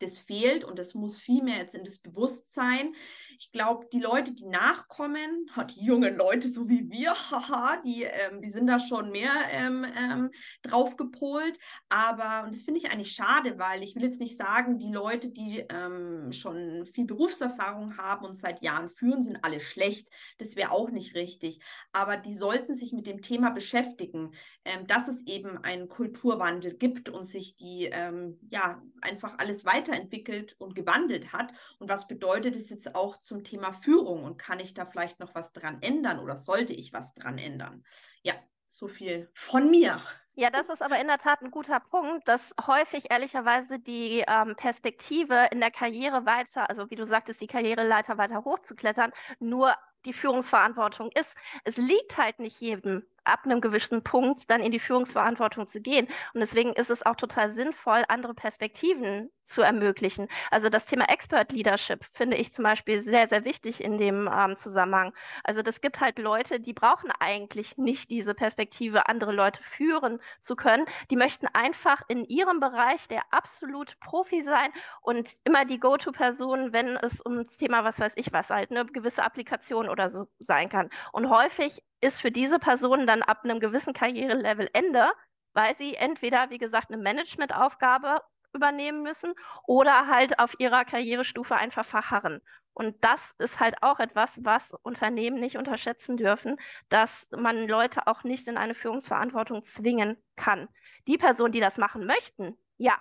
das 0.00 0.18
fehlt 0.18 0.64
und 0.64 0.78
das 0.78 0.94
muss 0.94 1.18
viel 1.18 1.42
mehr 1.42 1.58
jetzt 1.58 1.74
in 1.74 1.84
das 1.84 1.98
Bewusstsein. 1.98 2.94
Ich 3.38 3.50
glaube, 3.52 3.86
die 3.92 4.00
Leute, 4.00 4.32
die 4.34 4.46
nachkommen, 4.46 5.50
die 5.74 5.84
jungen 5.84 6.14
Leute, 6.14 6.48
so 6.48 6.68
wie 6.68 6.90
wir, 6.90 7.14
haha, 7.30 7.80
die, 7.84 8.02
ähm, 8.04 8.42
die 8.42 8.48
sind 8.48 8.66
da 8.66 8.78
schon 8.78 9.10
mehr 9.10 9.32
ähm, 9.52 9.84
ähm, 9.96 10.30
drauf 10.62 10.96
gepolt. 10.96 11.58
Aber, 11.88 12.44
und 12.44 12.54
das 12.54 12.62
finde 12.62 12.80
ich 12.80 12.90
eigentlich 12.90 13.12
schade, 13.12 13.58
weil 13.58 13.82
ich 13.82 13.96
will 13.96 14.02
jetzt 14.02 14.20
nicht 14.20 14.36
sagen, 14.36 14.78
die 14.78 14.92
Leute, 14.92 15.30
die 15.30 15.64
ähm, 15.68 16.30
schon 16.32 16.84
viel 16.86 17.06
Berufserfahrung 17.06 17.96
haben 17.96 18.26
und 18.26 18.34
seit 18.34 18.62
Jahren 18.62 18.90
führen, 18.90 19.22
sind 19.22 19.42
alle 19.42 19.60
schlecht. 19.60 20.08
Das 20.38 20.56
wäre 20.56 20.70
auch 20.70 20.90
nicht 20.90 21.14
richtig. 21.14 21.60
Aber 21.92 22.16
die 22.16 22.34
sollten 22.34 22.74
sich 22.74 22.92
mit 22.92 23.06
dem 23.06 23.22
Thema 23.22 23.50
beschäftigen, 23.50 24.32
ähm, 24.64 24.86
dass 24.86 25.08
es 25.08 25.26
eben 25.26 25.58
einen 25.58 25.88
Kulturwandel 25.88 26.74
gibt 26.74 27.08
und 27.08 27.24
sich 27.24 27.56
die, 27.56 27.86
ähm, 27.86 28.38
ja, 28.50 28.82
einfach 29.00 29.38
alles 29.38 29.64
weiter 29.64 29.78
weiterentwickelt 29.78 30.56
und 30.58 30.74
gewandelt 30.74 31.32
hat. 31.32 31.52
Und 31.78 31.88
was 31.88 32.06
bedeutet 32.06 32.56
es 32.56 32.70
jetzt 32.70 32.94
auch 32.94 33.20
zum 33.28 33.44
Thema 33.44 33.72
Führung? 33.72 34.24
Und 34.24 34.38
kann 34.38 34.58
ich 34.58 34.74
da 34.74 34.86
vielleicht 34.86 35.20
noch 35.20 35.34
was 35.34 35.52
dran 35.52 35.78
ändern 35.82 36.18
oder 36.18 36.36
sollte 36.36 36.72
ich 36.72 36.92
was 36.92 37.14
dran 37.14 37.38
ändern? 37.38 37.84
Ja, 38.22 38.34
so 38.70 38.88
viel 38.88 39.30
von 39.34 39.70
mir. 39.70 40.00
Ja, 40.34 40.50
das 40.50 40.68
ist 40.68 40.82
aber 40.82 41.00
in 41.00 41.08
der 41.08 41.18
Tat 41.18 41.42
ein 41.42 41.50
guter 41.50 41.80
Punkt, 41.80 42.28
dass 42.28 42.54
häufig 42.64 43.10
ehrlicherweise 43.10 43.80
die 43.80 44.24
ähm, 44.26 44.54
Perspektive 44.56 45.48
in 45.50 45.58
der 45.58 45.72
Karriere 45.72 46.26
weiter, 46.26 46.70
also 46.70 46.88
wie 46.90 46.94
du 46.94 47.04
sagtest, 47.04 47.40
die 47.40 47.48
Karriereleiter 47.48 48.18
weiter 48.18 48.44
hochzuklettern, 48.44 49.12
nur 49.40 49.74
die 50.04 50.12
Führungsverantwortung 50.12 51.10
ist. 51.12 51.36
Es 51.64 51.76
liegt 51.76 52.18
halt 52.18 52.38
nicht 52.38 52.60
jedem 52.60 53.04
ab 53.24 53.40
einem 53.44 53.60
gewissen 53.60 54.04
Punkt 54.04 54.48
dann 54.48 54.60
in 54.60 54.70
die 54.70 54.78
Führungsverantwortung 54.78 55.66
zu 55.66 55.80
gehen. 55.80 56.06
Und 56.34 56.40
deswegen 56.40 56.72
ist 56.72 56.90
es 56.90 57.04
auch 57.04 57.16
total 57.16 57.52
sinnvoll, 57.52 58.04
andere 58.08 58.34
Perspektiven 58.34 59.30
zu 59.48 59.62
ermöglichen. 59.62 60.28
Also 60.50 60.68
das 60.68 60.84
Thema 60.84 61.06
Expert 61.08 61.52
Leadership 61.52 62.04
finde 62.04 62.36
ich 62.36 62.52
zum 62.52 62.64
Beispiel 62.64 63.00
sehr, 63.00 63.26
sehr 63.28 63.44
wichtig 63.44 63.82
in 63.82 63.96
dem 63.96 64.28
ähm, 64.32 64.56
Zusammenhang. 64.56 65.14
Also 65.42 65.62
das 65.62 65.80
gibt 65.80 66.00
halt 66.00 66.18
Leute, 66.18 66.60
die 66.60 66.74
brauchen 66.74 67.10
eigentlich 67.18 67.78
nicht 67.78 68.10
diese 68.10 68.34
Perspektive, 68.34 69.08
andere 69.08 69.32
Leute 69.32 69.62
führen 69.62 70.20
zu 70.42 70.54
können. 70.54 70.84
Die 71.10 71.16
möchten 71.16 71.46
einfach 71.48 72.02
in 72.08 72.24
ihrem 72.24 72.60
Bereich 72.60 73.08
der 73.08 73.22
absolut 73.30 73.98
Profi 74.00 74.42
sein 74.42 74.70
und 75.00 75.32
immer 75.44 75.64
die 75.64 75.80
Go-To-Person, 75.80 76.72
wenn 76.72 76.96
es 76.98 77.20
um 77.22 77.38
das 77.38 77.56
Thema, 77.56 77.84
was 77.84 77.98
weiß 78.00 78.12
ich 78.16 78.32
was, 78.32 78.50
halt 78.50 78.70
eine 78.70 78.84
gewisse 78.84 79.22
Applikation 79.22 79.88
oder 79.88 80.10
so 80.10 80.26
sein 80.40 80.68
kann. 80.68 80.90
Und 81.12 81.30
häufig 81.30 81.82
ist 82.00 82.20
für 82.20 82.30
diese 82.30 82.58
Person 82.58 83.06
dann 83.06 83.22
ab 83.22 83.40
einem 83.44 83.60
gewissen 83.60 83.92
Karrierelevel 83.94 84.68
Ende, 84.72 85.10
weil 85.54 85.76
sie 85.76 85.94
entweder, 85.94 86.50
wie 86.50 86.58
gesagt, 86.58 86.90
eine 86.90 87.02
Managementaufgabe 87.02 88.20
übernehmen 88.52 89.02
müssen 89.02 89.34
oder 89.66 90.06
halt 90.06 90.38
auf 90.38 90.58
ihrer 90.58 90.84
Karrierestufe 90.84 91.54
einfach 91.56 91.84
verharren. 91.84 92.40
Und 92.72 93.02
das 93.02 93.34
ist 93.38 93.58
halt 93.58 93.82
auch 93.82 93.98
etwas, 93.98 94.44
was 94.44 94.72
Unternehmen 94.72 95.40
nicht 95.40 95.58
unterschätzen 95.58 96.16
dürfen, 96.16 96.56
dass 96.88 97.28
man 97.36 97.66
Leute 97.66 98.06
auch 98.06 98.22
nicht 98.22 98.46
in 98.46 98.56
eine 98.56 98.74
Führungsverantwortung 98.74 99.64
zwingen 99.64 100.16
kann. 100.36 100.68
Die 101.08 101.18
Personen, 101.18 101.50
die 101.50 101.60
das 101.60 101.76
machen 101.76 102.06
möchten, 102.06 102.56
ja, 102.76 102.96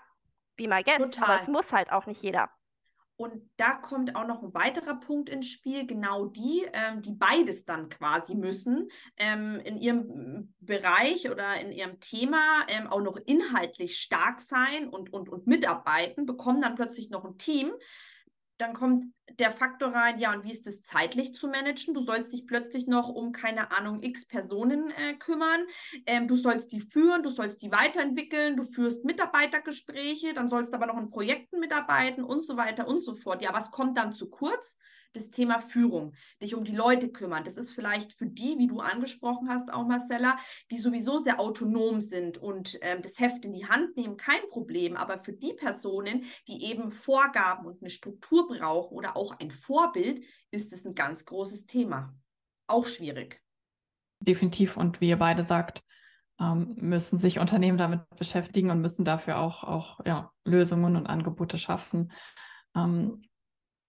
be 0.55 0.67
my 0.67 0.83
guest, 0.83 1.13
Total. 1.13 1.23
aber 1.25 1.41
es 1.41 1.47
muss 1.47 1.73
halt 1.73 1.91
auch 1.91 2.07
nicht 2.07 2.23
jeder. 2.23 2.49
Und 3.17 3.41
da 3.57 3.73
kommt 3.73 4.15
auch 4.15 4.27
noch 4.27 4.43
ein 4.43 4.53
weiterer 4.53 4.99
Punkt 4.99 5.27
ins 5.27 5.47
Spiel, 5.47 5.87
genau 5.87 6.27
die, 6.27 6.67
ähm, 6.71 7.01
die 7.01 7.13
beides 7.13 7.65
dann 7.65 7.89
quasi 7.89 8.35
müssen, 8.35 8.89
ähm, 9.17 9.59
in 9.65 9.77
ihrem 9.79 10.53
Bereich 10.59 11.29
oder 11.29 11.59
in 11.59 11.71
ihrem 11.71 11.99
Thema 11.99 12.63
ähm, 12.67 12.85
auch 12.85 13.01
noch 13.01 13.17
inhaltlich 13.25 13.99
stark 13.99 14.39
sein 14.39 14.87
und, 14.87 15.11
und, 15.11 15.29
und 15.29 15.47
mitarbeiten, 15.47 16.27
bekommen 16.27 16.61
dann 16.61 16.75
plötzlich 16.75 17.09
noch 17.09 17.25
ein 17.25 17.39
Team, 17.39 17.71
dann 18.57 18.73
kommt 18.73 19.05
der 19.39 19.51
Faktor 19.51 19.93
rein, 19.93 20.19
ja, 20.19 20.33
und 20.33 20.43
wie 20.43 20.51
ist 20.51 20.65
es 20.65 20.81
zeitlich 20.81 21.33
zu 21.33 21.47
managen? 21.47 21.93
Du 21.93 22.01
sollst 22.01 22.33
dich 22.33 22.47
plötzlich 22.47 22.87
noch 22.87 23.09
um, 23.09 23.31
keine 23.31 23.71
Ahnung, 23.71 24.01
x 24.01 24.25
Personen 24.25 24.91
äh, 24.91 25.13
kümmern. 25.13 25.65
Ähm, 26.05 26.27
du 26.27 26.35
sollst 26.35 26.71
die 26.71 26.81
führen, 26.81 27.23
du 27.23 27.29
sollst 27.29 27.61
die 27.61 27.71
weiterentwickeln, 27.71 28.57
du 28.57 28.63
führst 28.63 29.05
Mitarbeitergespräche, 29.05 30.33
dann 30.33 30.47
sollst 30.47 30.73
du 30.73 30.77
aber 30.77 30.87
noch 30.87 30.97
in 30.97 31.09
Projekten 31.09 31.59
mitarbeiten 31.59 32.23
und 32.23 32.43
so 32.43 32.57
weiter 32.57 32.87
und 32.87 32.99
so 32.99 33.13
fort. 33.13 33.41
Ja, 33.43 33.53
was 33.53 33.69
kommt 33.69 33.97
dann 33.97 34.11
zu 34.11 34.29
kurz? 34.29 34.77
Das 35.13 35.29
Thema 35.29 35.61
Führung, 35.61 36.13
dich 36.41 36.55
um 36.55 36.63
die 36.63 36.75
Leute 36.75 37.09
kümmern. 37.09 37.43
Das 37.43 37.57
ist 37.57 37.73
vielleicht 37.73 38.13
für 38.13 38.27
die, 38.27 38.57
wie 38.57 38.67
du 38.67 38.79
angesprochen 38.79 39.49
hast, 39.49 39.71
auch 39.73 39.85
Marcella, 39.85 40.37
die 40.71 40.77
sowieso 40.77 41.17
sehr 41.19 41.39
autonom 41.39 42.01
sind 42.01 42.37
und 42.37 42.77
ähm, 42.81 43.01
das 43.01 43.19
Heft 43.19 43.45
in 43.45 43.53
die 43.53 43.67
Hand 43.67 43.97
nehmen, 43.97 44.17
kein 44.17 44.41
Problem. 44.49 44.95
Aber 44.95 45.23
für 45.23 45.33
die 45.33 45.53
Personen, 45.53 46.25
die 46.47 46.65
eben 46.65 46.91
Vorgaben 46.91 47.65
und 47.65 47.81
eine 47.81 47.89
Struktur 47.89 48.47
brauchen 48.47 48.95
oder 48.95 49.17
auch 49.17 49.37
ein 49.39 49.51
Vorbild, 49.51 50.23
ist 50.51 50.73
es 50.73 50.85
ein 50.85 50.95
ganz 50.95 51.25
großes 51.25 51.65
Thema. 51.65 52.13
Auch 52.67 52.85
schwierig. 52.85 53.41
Definitiv. 54.19 54.77
Und 54.77 54.99
wie 55.01 55.09
ihr 55.09 55.17
beide 55.17 55.43
sagt, 55.43 55.81
ähm, 56.39 56.75
müssen 56.79 57.17
sich 57.17 57.39
Unternehmen 57.39 57.77
damit 57.77 58.01
beschäftigen 58.15 58.69
und 58.69 58.81
müssen 58.81 59.05
dafür 59.05 59.39
auch, 59.39 59.63
auch 59.63 59.99
ja, 60.05 60.31
Lösungen 60.45 60.95
und 60.95 61.07
Angebote 61.07 61.57
schaffen. 61.57 62.11
Ähm, 62.75 63.23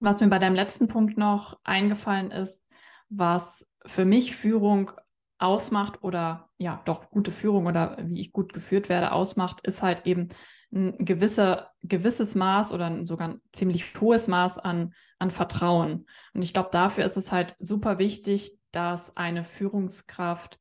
was 0.01 0.21
mir 0.21 0.29
bei 0.29 0.39
deinem 0.39 0.55
letzten 0.55 0.89
Punkt 0.89 1.19
noch 1.19 1.59
eingefallen 1.65 2.31
ist, 2.31 2.65
was 3.09 3.67
für 3.85 4.05
mich 4.05 4.37
Führung 4.37 4.91
ausmacht 5.39 6.03
oder 6.03 6.49
ja, 6.59 6.83
doch 6.85 7.11
gute 7.11 7.31
Führung 7.31 7.67
oder 7.67 7.97
wie 8.03 8.21
ich 8.21 8.33
gut 8.33 8.53
geführt 8.53 8.89
werde 8.89 9.13
ausmacht, 9.13 9.61
ist 9.63 9.83
halt 9.83 10.07
eben 10.07 10.29
ein 10.73 11.05
gewisser, 11.05 11.71
gewisses 11.83 12.35
Maß 12.35 12.73
oder 12.73 13.07
sogar 13.07 13.29
ein 13.29 13.41
ziemlich 13.53 14.01
hohes 14.01 14.29
Maß 14.29 14.59
an, 14.59 14.93
an 15.19 15.31
Vertrauen. 15.31 16.07
Und 16.35 16.43
ich 16.43 16.53
glaube, 16.53 16.69
dafür 16.73 17.05
ist 17.05 17.17
es 17.17 17.33
halt 17.33 17.57
super 17.59 17.99
wichtig, 17.99 18.59
dass 18.73 19.17
eine 19.17 19.45
Führungskraft 19.45 20.59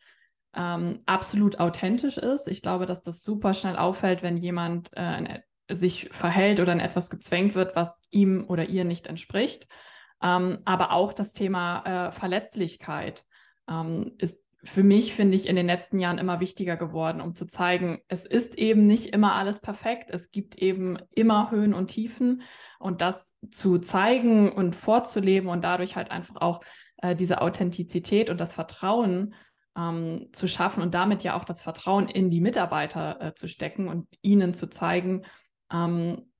ähm, 0.53 1.01
absolut 1.05 1.59
authentisch 1.59 2.17
ist. 2.17 2.47
Ich 2.47 2.61
glaube, 2.61 2.85
dass 2.85 3.01
das 3.01 3.21
super 3.21 3.53
schnell 3.53 3.75
auffällt, 3.75 4.23
wenn 4.23 4.37
jemand 4.37 4.91
äh, 4.93 5.41
sich 5.69 6.09
verhält 6.11 6.59
oder 6.59 6.73
in 6.73 6.79
etwas 6.79 7.09
gezwängt 7.09 7.55
wird, 7.55 7.75
was 7.75 8.01
ihm 8.09 8.45
oder 8.47 8.69
ihr 8.69 8.85
nicht 8.85 9.07
entspricht. 9.07 9.67
Ähm, 10.21 10.59
aber 10.65 10.91
auch 10.91 11.13
das 11.13 11.33
Thema 11.33 12.07
äh, 12.07 12.11
Verletzlichkeit 12.11 13.25
ähm, 13.69 14.13
ist 14.17 14.43
für 14.63 14.83
mich, 14.83 15.13
finde 15.13 15.35
ich, 15.35 15.47
in 15.47 15.55
den 15.55 15.67
letzten 15.67 15.99
Jahren 15.99 16.17
immer 16.17 16.39
wichtiger 16.39 16.75
geworden, 16.75 17.21
um 17.21 17.35
zu 17.35 17.45
zeigen, 17.45 17.99
es 18.07 18.25
ist 18.25 18.57
eben 18.57 18.87
nicht 18.87 19.07
immer 19.07 19.35
alles 19.35 19.61
perfekt. 19.61 20.09
Es 20.09 20.31
gibt 20.31 20.55
eben 20.55 20.97
immer 21.11 21.51
Höhen 21.51 21.73
und 21.73 21.87
Tiefen 21.87 22.41
und 22.79 23.01
das 23.01 23.33
zu 23.49 23.77
zeigen 23.77 24.51
und 24.51 24.75
vorzuleben 24.75 25.49
und 25.49 25.63
dadurch 25.63 25.95
halt 25.95 26.11
einfach 26.11 26.37
auch 26.37 26.59
äh, 26.97 27.15
diese 27.15 27.41
Authentizität 27.41 28.29
und 28.29 28.41
das 28.41 28.53
Vertrauen 28.53 29.35
ähm, 29.77 30.29
zu 30.33 30.47
schaffen 30.47 30.81
und 30.81 30.93
damit 30.95 31.23
ja 31.23 31.35
auch 31.35 31.45
das 31.45 31.61
Vertrauen 31.61 32.09
in 32.09 32.29
die 32.29 32.41
Mitarbeiter 32.41 33.21
äh, 33.21 33.33
zu 33.35 33.47
stecken 33.47 33.87
und 33.87 34.07
ihnen 34.21 34.53
zu 34.53 34.67
zeigen, 34.67 35.23
ähm, 35.71 36.31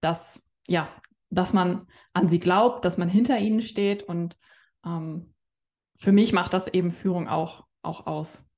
dass, 0.00 0.48
ja, 0.66 0.88
dass 1.30 1.52
man 1.52 1.86
an 2.12 2.28
sie 2.28 2.38
glaubt, 2.38 2.84
dass 2.84 2.98
man 2.98 3.08
hinter 3.08 3.38
ihnen 3.38 3.62
steht 3.62 4.02
und 4.02 4.36
ähm, 4.84 5.34
für 5.96 6.12
mich 6.12 6.32
macht 6.32 6.54
das 6.54 6.66
eben 6.68 6.90
Führung 6.90 7.28
auch, 7.28 7.66
auch 7.82 8.06
aus. 8.06 8.48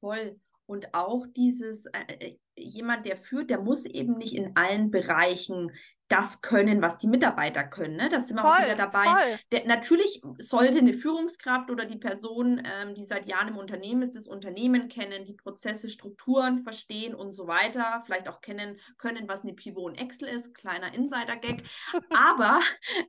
Voll. 0.00 0.40
Und 0.66 0.94
auch 0.94 1.26
dieses, 1.26 1.86
äh, 1.86 2.14
äh 2.18 2.38
jemand, 2.56 3.04
der 3.06 3.16
führt, 3.16 3.50
der 3.50 3.60
muss 3.60 3.84
eben 3.84 4.16
nicht 4.16 4.36
in 4.36 4.54
allen 4.56 4.90
Bereichen 4.90 5.72
das 6.08 6.42
können, 6.42 6.82
was 6.82 6.98
die 6.98 7.06
Mitarbeiter 7.06 7.64
können. 7.64 7.96
Ne? 7.96 8.08
Da 8.10 8.20
sind 8.20 8.36
wir 8.36 8.44
auch 8.44 8.62
wieder 8.62 8.74
dabei. 8.74 9.38
Der, 9.52 9.66
natürlich 9.66 10.20
sollte 10.38 10.78
eine 10.78 10.92
Führungskraft 10.92 11.70
oder 11.70 11.86
die 11.86 11.96
Person, 11.96 12.60
ähm, 12.64 12.94
die 12.94 13.04
seit 13.04 13.26
Jahren 13.26 13.48
im 13.48 13.56
Unternehmen 13.56 14.02
ist, 14.02 14.14
das 14.14 14.26
Unternehmen 14.26 14.88
kennen, 14.88 15.24
die 15.24 15.32
Prozesse, 15.32 15.88
Strukturen 15.88 16.58
verstehen 16.58 17.14
und 17.14 17.32
so 17.32 17.46
weiter. 17.46 18.02
Vielleicht 18.04 18.28
auch 18.28 18.42
kennen 18.42 18.78
können, 18.98 19.28
was 19.28 19.42
eine 19.42 19.54
Pivot 19.54 19.92
und 19.92 19.94
Excel 20.00 20.28
ist. 20.28 20.54
Kleiner 20.54 20.94
Insider-Gag. 20.94 21.64
Aber 22.10 22.60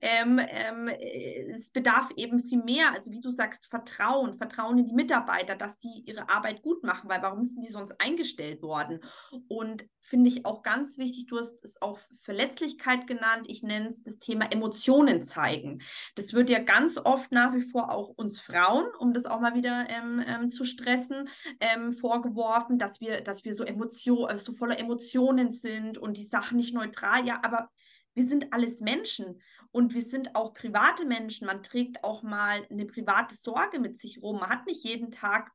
ähm, 0.01 0.39
ähm, 0.47 0.87
es 0.87 1.71
bedarf 1.71 2.09
eben 2.15 2.43
viel 2.43 2.63
mehr. 2.63 2.93
Also 2.93 3.11
wie 3.11 3.21
du 3.21 3.31
sagst, 3.31 3.67
Vertrauen. 3.67 4.35
Vertrauen 4.35 4.77
in 4.77 4.85
die 4.85 4.93
Mitarbeiter, 4.93 5.55
dass 5.55 5.79
die 5.79 6.03
ihre 6.05 6.29
Arbeit 6.29 6.61
gut 6.61 6.83
machen. 6.83 7.09
Weil 7.09 7.21
warum 7.21 7.43
sind 7.43 7.61
die 7.61 7.71
sonst 7.71 7.99
eingestellt 7.99 8.61
worden? 8.61 9.01
Und 9.49 9.85
finde 10.05 10.29
ich 10.29 10.45
auch 10.45 10.61
ganz 10.61 10.97
wichtig, 10.97 11.25
du 11.27 11.39
hast 11.39 11.63
es 11.63 11.81
auch 11.81 11.99
Verletzlichkeit 12.21 12.94
genannt, 13.07 13.45
ich 13.47 13.63
nenne 13.63 13.89
es 13.89 14.03
das 14.03 14.19
Thema 14.19 14.51
Emotionen 14.51 15.21
zeigen. 15.21 15.81
Das 16.15 16.33
wird 16.33 16.49
ja 16.49 16.59
ganz 16.59 16.97
oft 16.97 17.31
nach 17.31 17.53
wie 17.53 17.61
vor 17.61 17.91
auch 17.91 18.09
uns 18.09 18.39
Frauen, 18.39 18.87
um 18.99 19.13
das 19.13 19.25
auch 19.25 19.39
mal 19.39 19.55
wieder 19.55 19.87
ähm, 19.89 20.23
ähm, 20.27 20.49
zu 20.49 20.63
stressen, 20.63 21.29
ähm, 21.59 21.91
vorgeworfen, 21.93 22.79
dass 22.79 23.01
wir, 23.01 23.21
dass 23.21 23.43
wir 23.43 23.53
so, 23.53 23.63
Emotion, 23.63 24.29
äh, 24.29 24.37
so 24.37 24.53
voller 24.53 24.79
Emotionen 24.79 25.51
sind 25.51 25.97
und 25.97 26.17
die 26.17 26.25
Sachen 26.25 26.57
nicht 26.57 26.73
neutral, 26.73 27.25
ja, 27.25 27.39
aber 27.43 27.69
wir 28.15 28.25
sind 28.25 28.53
alles 28.53 28.79
Menschen 28.79 29.41
und 29.71 29.93
wir 29.93 30.01
sind 30.01 30.35
auch 30.35 30.53
private 30.53 31.05
Menschen. 31.05 31.47
Man 31.47 31.61
trägt 31.61 32.03
auch 32.03 32.23
mal 32.23 32.65
eine 32.71 32.85
private 32.85 33.35
Sorge 33.35 33.79
mit 33.79 33.97
sich 33.97 34.21
rum. 34.21 34.39
Man 34.39 34.49
hat 34.49 34.65
nicht 34.65 34.85
jeden 34.85 35.11
Tag 35.11 35.51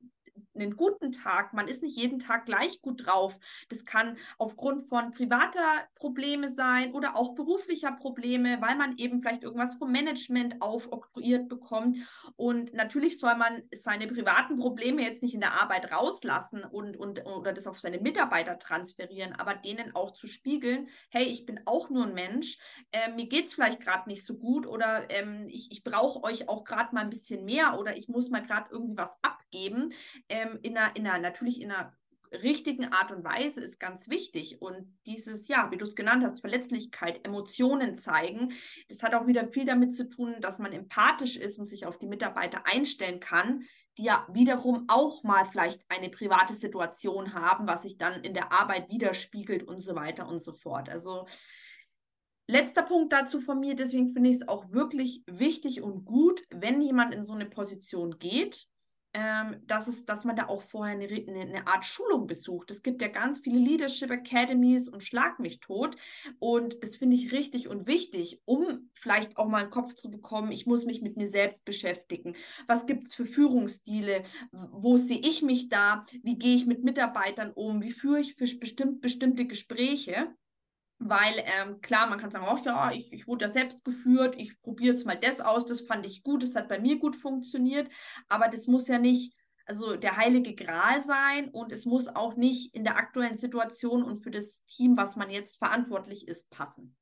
einen 0.61 0.77
guten 0.77 1.13
Tag. 1.13 1.53
Man 1.53 1.69
ist 1.69 1.83
nicht 1.83 1.97
jeden 1.97 2.19
Tag 2.19 2.47
gleich 2.47 2.81
gut 2.83 3.07
drauf. 3.07 3.39
Das 3.69 3.85
kann 3.85 4.17
aufgrund 4.39 4.87
von 4.87 5.11
privater 5.11 5.61
Probleme 5.95 6.51
sein 6.51 6.93
oder 6.93 7.17
auch 7.17 7.35
beruflicher 7.35 7.93
Probleme, 7.93 8.61
weil 8.61 8.77
man 8.77 8.97
eben 8.99 9.21
vielleicht 9.21 9.43
irgendwas 9.43 9.77
vom 9.77 9.93
Management 9.93 10.61
aufoktroyiert 10.61 11.49
bekommt. 11.49 11.99
Und 12.37 12.75
natürlich 12.75 13.19
soll 13.19 13.37
man 13.37 13.63
seine 13.75 14.07
privaten 14.07 14.59
Probleme 14.59 15.03
jetzt 15.03 15.23
nicht 15.23 15.35
in 15.35 15.41
der 15.41 15.61
Arbeit 15.61 15.93
rauslassen 15.93 16.65
und, 16.65 16.97
und 16.97 17.25
oder 17.27 17.53
das 17.53 17.67
auf 17.67 17.81
seine 17.81 17.99
Mitarbeiter 17.99 18.59
transferieren, 18.59 19.35
aber 19.35 19.55
denen 19.55 19.95
auch 19.95 20.13
zu 20.13 20.27
spiegeln, 20.27 20.89
hey, 21.11 21.25
ich 21.25 21.47
bin 21.47 21.61
auch 21.67 21.91
nur 21.91 22.07
ein 22.07 22.15
Mensch, 22.15 22.59
äh, 22.93 23.11
mir 23.13 23.27
geht 23.27 23.47
es 23.47 23.55
vielleicht 23.55 23.81
gerade 23.81 24.09
nicht 24.09 24.25
so 24.25 24.37
gut 24.37 24.67
oder 24.67 25.11
ähm, 25.11 25.47
ich, 25.49 25.71
ich 25.73 25.85
brauche 25.85 26.23
euch 26.25 26.49
auch 26.49 26.65
gerade 26.65 26.95
mal 26.95 27.03
ein 27.03 27.11
bisschen 27.11 27.45
mehr 27.45 27.79
oder 27.79 27.97
ich 27.97 28.09
muss 28.09 28.31
mal 28.31 28.43
gerade 28.43 28.71
irgendwie 28.71 28.97
was 28.97 29.17
abgeben. 29.23 29.93
Ähm, 30.29 30.50
in 30.63 30.77
einer, 30.77 30.97
in 30.97 31.07
einer, 31.07 31.19
natürlich 31.19 31.61
in 31.61 31.71
einer 31.71 31.93
richtigen 32.33 32.93
Art 32.93 33.11
und 33.11 33.25
Weise 33.25 33.61
ist 33.61 33.81
ganz 33.81 34.09
wichtig. 34.09 34.63
Und 34.63 34.99
dieses, 35.07 35.49
ja, 35.49 35.71
wie 35.71 35.77
du 35.77 35.85
es 35.85 35.97
genannt 35.97 36.25
hast, 36.25 36.41
Verletzlichkeit, 36.41 37.27
Emotionen 37.27 37.97
zeigen, 37.97 38.53
das 38.89 39.03
hat 39.03 39.15
auch 39.15 39.27
wieder 39.27 39.49
viel 39.49 39.65
damit 39.65 39.95
zu 39.95 40.09
tun, 40.09 40.37
dass 40.41 40.59
man 40.59 40.73
empathisch 40.73 41.37
ist 41.37 41.59
und 41.59 41.67
sich 41.67 41.87
auf 41.87 41.99
die 41.99 42.07
Mitarbeiter 42.07 42.67
einstellen 42.67 43.21
kann, 43.21 43.65
die 43.99 44.05
ja 44.05 44.27
wiederum 44.33 44.85
auch 44.89 45.25
mal 45.25 45.45
vielleicht 45.45 45.85
eine 45.89 46.09
private 46.09 46.55
Situation 46.55 47.35
haben, 47.35 47.67
was 47.67 47.83
sich 47.83 47.99
dann 47.99 48.23
in 48.23 48.35
der 48.35 48.53
Arbeit 48.53 48.89
widerspiegelt 48.89 49.65
und 49.65 49.81
so 49.81 49.97
weiter 49.97 50.29
und 50.29 50.41
so 50.41 50.53
fort. 50.53 50.89
Also 50.89 51.27
Letzter 52.51 52.83
Punkt 52.83 53.13
dazu 53.13 53.39
von 53.39 53.61
mir, 53.61 53.77
deswegen 53.77 54.09
finde 54.09 54.29
ich 54.29 54.37
es 54.39 54.49
auch 54.49 54.73
wirklich 54.73 55.23
wichtig 55.29 55.83
und 55.83 56.05
gut, 56.05 56.43
wenn 56.51 56.83
jemand 56.83 57.15
in 57.15 57.23
so 57.23 57.33
eine 57.33 57.47
Position 57.47 58.19
geht, 58.19 58.67
ähm, 59.13 59.57
dass, 59.67 59.89
es, 59.89 60.05
dass 60.05 60.25
man 60.25 60.37
da 60.37 60.47
auch 60.47 60.63
vorher 60.63 60.95
eine, 60.95 61.07
eine, 61.07 61.67
Art 61.67 61.85
Schulung 61.85 62.27
besucht. 62.27 62.71
Es 62.71 62.83
gibt 62.83 63.03
ja 63.03 63.09
ganz 63.09 63.41
viele 63.41 63.59
Leadership 63.59 64.11
Academies 64.11 64.89
und 64.89 65.03
Schlag 65.03 65.41
mich 65.41 65.59
tot. 65.61 65.97
Und 66.39 66.83
das 66.85 66.97
finde 66.97 67.17
ich 67.17 67.33
richtig 67.33 67.69
und 67.69 67.87
wichtig, 67.87 68.41
um 68.45 68.91
vielleicht 68.95 69.37
auch 69.37 69.49
mal 69.49 69.63
einen 69.63 69.71
Kopf 69.71 69.95
zu 69.95 70.11
bekommen, 70.11 70.53
ich 70.53 70.67
muss 70.67 70.85
mich 70.85 71.03
mit 71.03 71.17
mir 71.17 71.27
selbst 71.27 71.65
beschäftigen. 71.65 72.37
Was 72.69 72.87
gibt 72.87 73.09
es 73.09 73.15
für 73.15 73.27
Führungsstile? 73.27 74.23
Wo 74.53 74.97
sehe 74.97 75.19
ich 75.19 75.43
mich 75.43 75.69
da? 75.69 76.05
Wie 76.23 76.39
gehe 76.39 76.55
ich 76.55 76.67
mit 76.67 76.85
Mitarbeitern 76.85 77.51
um? 77.53 77.83
Wie 77.83 77.93
führe 77.93 78.21
ich 78.21 78.35
für 78.35 78.47
bestimmt, 78.59 79.01
bestimmte 79.01 79.47
Gespräche? 79.47 80.29
Weil 81.03 81.43
ähm, 81.47 81.81
klar, 81.81 82.07
man 82.09 82.19
kann 82.19 82.31
sagen, 82.31 82.47
oh 82.47 82.59
ja, 82.63 82.93
ich, 82.93 83.11
ich 83.11 83.27
wurde 83.27 83.47
ja 83.47 83.51
selbst 83.51 83.85
geführt, 83.85 84.37
ich 84.39 84.61
probiere 84.61 84.95
jetzt 84.95 85.07
mal 85.07 85.17
das 85.17 85.41
aus, 85.41 85.65
das 85.65 85.81
fand 85.81 86.07
ich 86.07 86.23
gut, 86.23 86.43
das 86.43 86.55
hat 86.55 86.69
bei 86.69 86.79
mir 86.79 86.99
gut 86.99 87.17
funktioniert, 87.17 87.89
aber 88.29 88.49
das 88.49 88.67
muss 88.67 88.87
ja 88.87 88.99
nicht 88.99 89.35
also 89.65 89.97
der 89.97 90.17
heilige 90.17 90.55
Gral 90.55 91.03
sein 91.03 91.49
und 91.49 91.73
es 91.73 91.87
muss 91.87 92.09
auch 92.09 92.37
nicht 92.37 92.75
in 92.75 92.85
der 92.85 92.97
aktuellen 92.97 93.37
Situation 93.37 94.03
und 94.03 94.17
für 94.17 94.31
das 94.31 94.65
Team, 94.65 94.97
was 94.97 95.17
man 95.17 95.31
jetzt 95.31 95.59
verantwortlich 95.59 96.27
ist, 96.29 96.51
passen. 96.51 96.97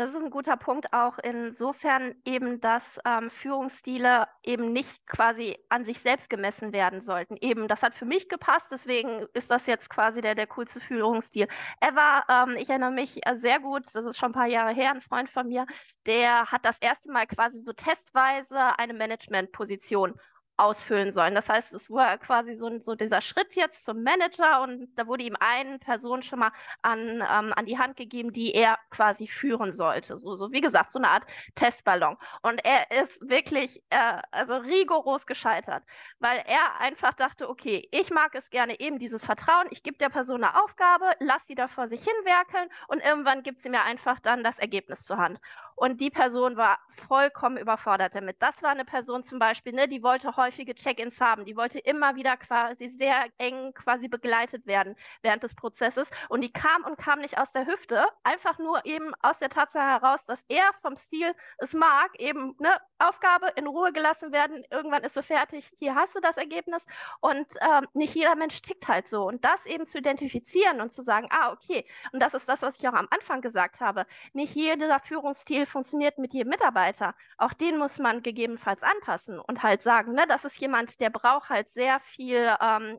Das 0.00 0.14
ist 0.14 0.22
ein 0.22 0.30
guter 0.30 0.56
Punkt 0.56 0.94
auch 0.94 1.18
insofern 1.18 2.14
eben, 2.24 2.58
dass 2.58 2.98
ähm, 3.04 3.28
Führungsstile 3.28 4.28
eben 4.42 4.72
nicht 4.72 5.06
quasi 5.06 5.58
an 5.68 5.84
sich 5.84 5.98
selbst 5.98 6.30
gemessen 6.30 6.72
werden 6.72 7.02
sollten. 7.02 7.36
Eben, 7.42 7.68
das 7.68 7.82
hat 7.82 7.94
für 7.94 8.06
mich 8.06 8.30
gepasst, 8.30 8.68
deswegen 8.72 9.26
ist 9.34 9.50
das 9.50 9.66
jetzt 9.66 9.90
quasi 9.90 10.22
der, 10.22 10.34
der 10.34 10.46
coolste 10.46 10.80
Führungsstil 10.80 11.48
ever. 11.82 12.24
Ähm, 12.30 12.56
ich 12.56 12.70
erinnere 12.70 12.92
mich 12.92 13.20
äh, 13.26 13.36
sehr 13.36 13.60
gut, 13.60 13.84
das 13.92 14.06
ist 14.06 14.16
schon 14.16 14.30
ein 14.30 14.32
paar 14.32 14.46
Jahre 14.46 14.72
her, 14.72 14.90
ein 14.92 15.02
Freund 15.02 15.28
von 15.28 15.48
mir, 15.48 15.66
der 16.06 16.50
hat 16.50 16.64
das 16.64 16.78
erste 16.80 17.12
Mal 17.12 17.26
quasi 17.26 17.58
so 17.60 17.74
testweise 17.74 18.78
eine 18.78 18.94
Managementposition 18.94 20.18
ausfüllen 20.60 21.12
sollen. 21.12 21.34
Das 21.34 21.48
heißt, 21.48 21.72
es 21.72 21.90
war 21.90 22.18
quasi 22.18 22.54
so, 22.54 22.78
so 22.78 22.94
dieser 22.94 23.20
Schritt 23.20 23.54
jetzt 23.56 23.84
zum 23.84 24.02
Manager 24.02 24.62
und 24.62 24.88
da 24.96 25.06
wurde 25.06 25.24
ihm 25.24 25.36
eine 25.40 25.78
Person 25.78 26.22
schon 26.22 26.40
mal 26.40 26.52
an, 26.82 27.22
ähm, 27.22 27.52
an 27.54 27.66
die 27.66 27.78
Hand 27.78 27.96
gegeben, 27.96 28.32
die 28.32 28.54
er 28.54 28.78
quasi 28.90 29.26
führen 29.26 29.72
sollte. 29.72 30.18
So, 30.18 30.34
so 30.34 30.52
wie 30.52 30.60
gesagt, 30.60 30.90
so 30.90 30.98
eine 30.98 31.08
Art 31.08 31.24
Testballon. 31.54 32.16
Und 32.42 32.64
er 32.64 32.90
ist 33.02 33.20
wirklich 33.28 33.82
äh, 33.90 34.20
also 34.30 34.56
rigoros 34.56 35.26
gescheitert, 35.26 35.82
weil 36.18 36.42
er 36.46 36.80
einfach 36.80 37.14
dachte, 37.14 37.48
okay, 37.48 37.88
ich 37.90 38.10
mag 38.10 38.34
es 38.34 38.50
gerne 38.50 38.78
eben 38.80 38.98
dieses 38.98 39.24
Vertrauen, 39.24 39.66
ich 39.70 39.82
gebe 39.82 39.98
der 39.98 40.10
Person 40.10 40.44
eine 40.44 40.62
Aufgabe, 40.62 41.12
lass 41.20 41.46
sie 41.46 41.54
da 41.54 41.68
vor 41.68 41.88
sich 41.88 42.04
hinwerkeln 42.04 42.68
und 42.88 43.02
irgendwann 43.02 43.42
gibt 43.42 43.62
sie 43.62 43.70
mir 43.70 43.82
einfach 43.82 44.20
dann 44.20 44.44
das 44.44 44.58
Ergebnis 44.58 45.04
zur 45.04 45.16
Hand. 45.16 45.40
Und 45.80 45.98
die 45.98 46.10
Person 46.10 46.58
war 46.58 46.78
vollkommen 47.08 47.56
überfordert 47.56 48.14
damit. 48.14 48.36
Das 48.42 48.62
war 48.62 48.68
eine 48.68 48.84
Person 48.84 49.24
zum 49.24 49.38
Beispiel, 49.38 49.72
ne, 49.72 49.88
die 49.88 50.02
wollte 50.02 50.36
häufige 50.36 50.74
Check-ins 50.74 51.22
haben, 51.22 51.46
die 51.46 51.56
wollte 51.56 51.78
immer 51.78 52.16
wieder 52.16 52.36
quasi 52.36 52.90
sehr 52.98 53.24
eng 53.38 53.72
quasi 53.72 54.06
begleitet 54.06 54.66
werden 54.66 54.94
während 55.22 55.42
des 55.42 55.54
Prozesses. 55.54 56.10
Und 56.28 56.42
die 56.42 56.52
kam 56.52 56.84
und 56.84 56.98
kam 56.98 57.20
nicht 57.20 57.38
aus 57.38 57.52
der 57.52 57.66
Hüfte, 57.66 58.04
einfach 58.24 58.58
nur 58.58 58.84
eben 58.84 59.14
aus 59.22 59.38
der 59.38 59.48
Tatsache 59.48 59.86
heraus, 59.86 60.22
dass 60.26 60.44
er 60.48 60.70
vom 60.82 60.96
Stil 60.96 61.34
es 61.56 61.72
mag, 61.72 62.10
eben 62.20 62.54
ne, 62.58 62.76
Aufgabe 62.98 63.48
in 63.56 63.66
Ruhe 63.66 63.94
gelassen 63.94 64.32
werden, 64.32 64.62
irgendwann 64.70 65.02
ist 65.02 65.14
sie 65.14 65.22
fertig, 65.22 65.72
hier 65.78 65.94
hast 65.94 66.14
du 66.14 66.20
das 66.20 66.36
Ergebnis. 66.36 66.84
Und 67.20 67.46
ähm, 67.62 67.86
nicht 67.94 68.14
jeder 68.14 68.36
Mensch 68.36 68.60
tickt 68.60 68.86
halt 68.86 69.08
so. 69.08 69.26
Und 69.26 69.46
das 69.46 69.64
eben 69.64 69.86
zu 69.86 69.96
identifizieren 69.96 70.82
und 70.82 70.92
zu 70.92 71.00
sagen, 71.00 71.28
ah, 71.30 71.52
okay, 71.52 71.86
und 72.12 72.20
das 72.20 72.34
ist 72.34 72.50
das, 72.50 72.60
was 72.60 72.76
ich 72.76 72.86
auch 72.86 72.92
am 72.92 73.08
Anfang 73.10 73.40
gesagt 73.40 73.80
habe, 73.80 74.04
nicht 74.34 74.54
jeder 74.54 75.00
Führungsstil 75.00 75.66
funktioniert 75.70 76.18
mit 76.18 76.34
jedem 76.34 76.50
Mitarbeiter. 76.50 77.14
Auch 77.38 77.52
den 77.52 77.78
muss 77.78 77.98
man 77.98 78.22
gegebenenfalls 78.22 78.82
anpassen 78.82 79.38
und 79.38 79.62
halt 79.62 79.82
sagen, 79.82 80.12
ne, 80.12 80.26
das 80.28 80.44
ist 80.44 80.60
jemand, 80.60 81.00
der 81.00 81.10
braucht 81.10 81.48
halt 81.48 81.72
sehr 81.74 82.00
viel 82.00 82.56
ähm, 82.60 82.98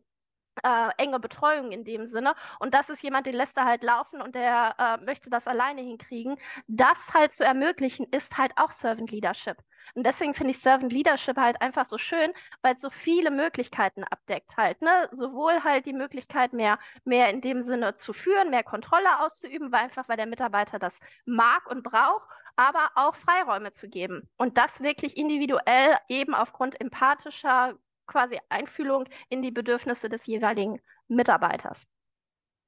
äh, 0.64 0.90
enge 0.98 1.20
Betreuung 1.20 1.72
in 1.72 1.84
dem 1.84 2.06
Sinne. 2.06 2.36
Und 2.60 2.74
das 2.74 2.90
ist 2.90 3.04
jemand, 3.04 3.26
den 3.28 3.36
lässt 3.36 3.58
er 3.58 3.66
halt 3.66 3.84
laufen 3.84 4.22
und 4.22 4.36
der 4.36 4.76
äh, 4.78 5.06
möchte 5.06 5.30
das 5.30 5.48
alleine 5.48 5.82
hinkriegen. 5.82 6.38
Das 6.68 7.14
halt 7.14 7.34
zu 7.34 7.44
ermöglichen, 7.44 8.08
ist 8.12 8.38
halt 8.38 8.54
auch 8.58 8.72
Servant 8.72 9.12
Leadership. 9.12 9.58
Und 9.96 10.06
deswegen 10.06 10.34
finde 10.34 10.52
ich 10.52 10.60
Servant 10.60 10.92
Leadership 10.94 11.38
halt 11.38 11.62
einfach 11.62 11.86
so 11.86 11.98
schön, 11.98 12.32
weil 12.62 12.76
es 12.76 12.82
so 12.82 12.90
viele 12.90 13.32
Möglichkeiten 13.32 14.04
abdeckt 14.04 14.58
halt. 14.58 14.82
Ne? 14.82 15.10
Sowohl 15.12 15.64
halt 15.64 15.86
die 15.86 15.94
Möglichkeit, 15.94 16.54
mehr, 16.54 16.80
mehr 17.04 17.30
in 17.30 17.42
dem 17.42 17.64
Sinne 17.64 17.96
zu 17.96 18.14
führen, 18.14 18.50
mehr 18.50 18.64
Kontrolle 18.64 19.20
auszuüben, 19.20 19.72
weil 19.72 19.82
einfach, 19.82 20.08
weil 20.08 20.18
der 20.18 20.28
Mitarbeiter 20.28 20.80
das 20.80 21.00
mag 21.26 21.70
und 21.70 21.84
braucht, 21.84 22.28
aber 22.56 22.92
auch 22.96 23.16
Freiräume 23.16 23.74
zu 23.74 23.90
geben. 23.90 24.30
Und 24.38 24.58
das 24.58 24.82
wirklich 24.82 25.18
individuell 25.18 25.98
eben 26.10 26.34
aufgrund 26.34 26.80
empathischer 26.80 27.76
quasi 28.08 28.40
Einfühlung 28.50 29.06
in 29.30 29.42
die 29.42 29.52
Bedürfnisse 29.52 30.10
des 30.10 30.26
jeweiligen 30.26 30.82
Mitarbeiters. 31.08 31.88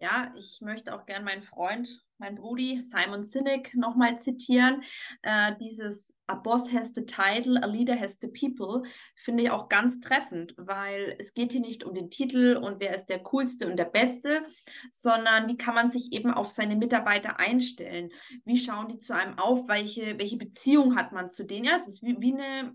Ja, 0.04 0.34
ich 0.36 0.60
möchte 0.60 0.94
auch 0.94 1.06
gern 1.06 1.24
meinen 1.24 1.44
Freund, 1.44 2.04
mein 2.18 2.36
Brudi 2.36 2.78
Simon 2.82 3.24
Sinek 3.24 3.74
nochmal 3.74 4.20
zitieren. 4.20 4.84
Äh, 5.22 5.56
dieses 5.62 6.14
A 6.28 6.36
boss 6.36 6.74
has 6.74 6.92
the 6.94 7.06
title, 7.06 7.64
a 7.64 7.68
leader 7.68 7.98
has 7.98 8.20
the 8.20 8.28
people, 8.28 8.84
finde 9.16 9.44
ich 9.44 9.50
auch 9.50 9.70
ganz 9.70 10.02
treffend, 10.02 10.56
weil 10.58 11.16
es 11.20 11.34
geht 11.34 11.54
hier 11.54 11.62
nicht 11.62 11.86
um 11.86 11.94
den 11.94 12.10
Titel 12.10 12.60
und 12.62 12.82
wer 12.82 12.94
ist 12.94 13.06
der 13.06 13.20
coolste 13.20 13.66
und 13.66 13.78
der 13.78 13.86
beste, 13.86 14.46
sondern 14.92 15.48
wie 15.48 15.56
kann 15.56 15.74
man 15.74 15.88
sich 15.88 16.12
eben 16.12 16.32
auf 16.32 16.50
seine 16.50 16.76
Mitarbeiter 16.76 17.40
einstellen? 17.40 18.10
Wie 18.44 18.58
schauen 18.58 18.90
die 18.90 19.00
zu 19.00 19.16
einem 19.16 19.40
auf? 19.40 19.70
Welche, 19.70 20.20
welche 20.20 20.36
Beziehung 20.36 20.98
hat 20.98 21.14
man 21.14 21.30
zu 21.30 21.46
denen? 21.46 21.64
Ja, 21.64 21.78
es 21.78 21.88
ist 21.88 22.04
wie, 22.04 22.20
wie 22.20 22.34
eine 22.34 22.74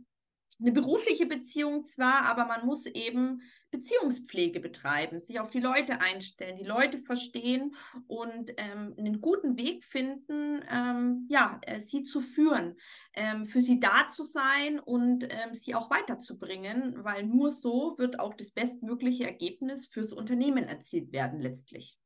eine 0.61 0.73
berufliche 0.73 1.27
Beziehung 1.27 1.85
zwar, 1.85 2.25
aber 2.25 2.47
man 2.47 2.67
muss 2.67 2.87
eben 2.87 3.43
Beziehungspflege 3.71 4.61
betreiben, 4.61 5.21
sich 5.21 5.41
auf 5.41 5.51
die 5.51 5.61
Leute 5.61 6.01
einstellen, 6.01 6.57
die 6.57 6.65
Leute 6.65 6.99
verstehen 6.99 7.75
und 8.07 8.53
ähm, 8.57 8.95
einen 8.99 9.21
guten 9.21 9.57
Weg 9.57 9.85
finden, 9.85 10.63
ähm, 10.71 11.27
ja, 11.29 11.61
äh, 11.67 11.81
sie 11.81 12.03
zu 12.03 12.21
führen, 12.21 12.77
ähm, 13.15 13.45
für 13.45 13.61
sie 13.61 13.79
da 13.81 14.09
zu 14.09 14.25
sein 14.25 14.81
und 14.81 15.25
ähm, 15.25 15.55
sie 15.55 15.75
auch 15.75 15.91
weiterzubringen, 15.91 17.05
weil 17.05 17.25
nur 17.25 17.53
so 17.53 17.95
wird 17.99 18.21
auch 18.21 18.35
das 18.35 18.51
bestmögliche 18.51 19.25
Ergebnis 19.25 19.87
fürs 19.87 20.13
Unternehmen 20.13 20.65
erzielt 20.65 21.13
werden 21.13 21.41
letztlich 21.41 21.99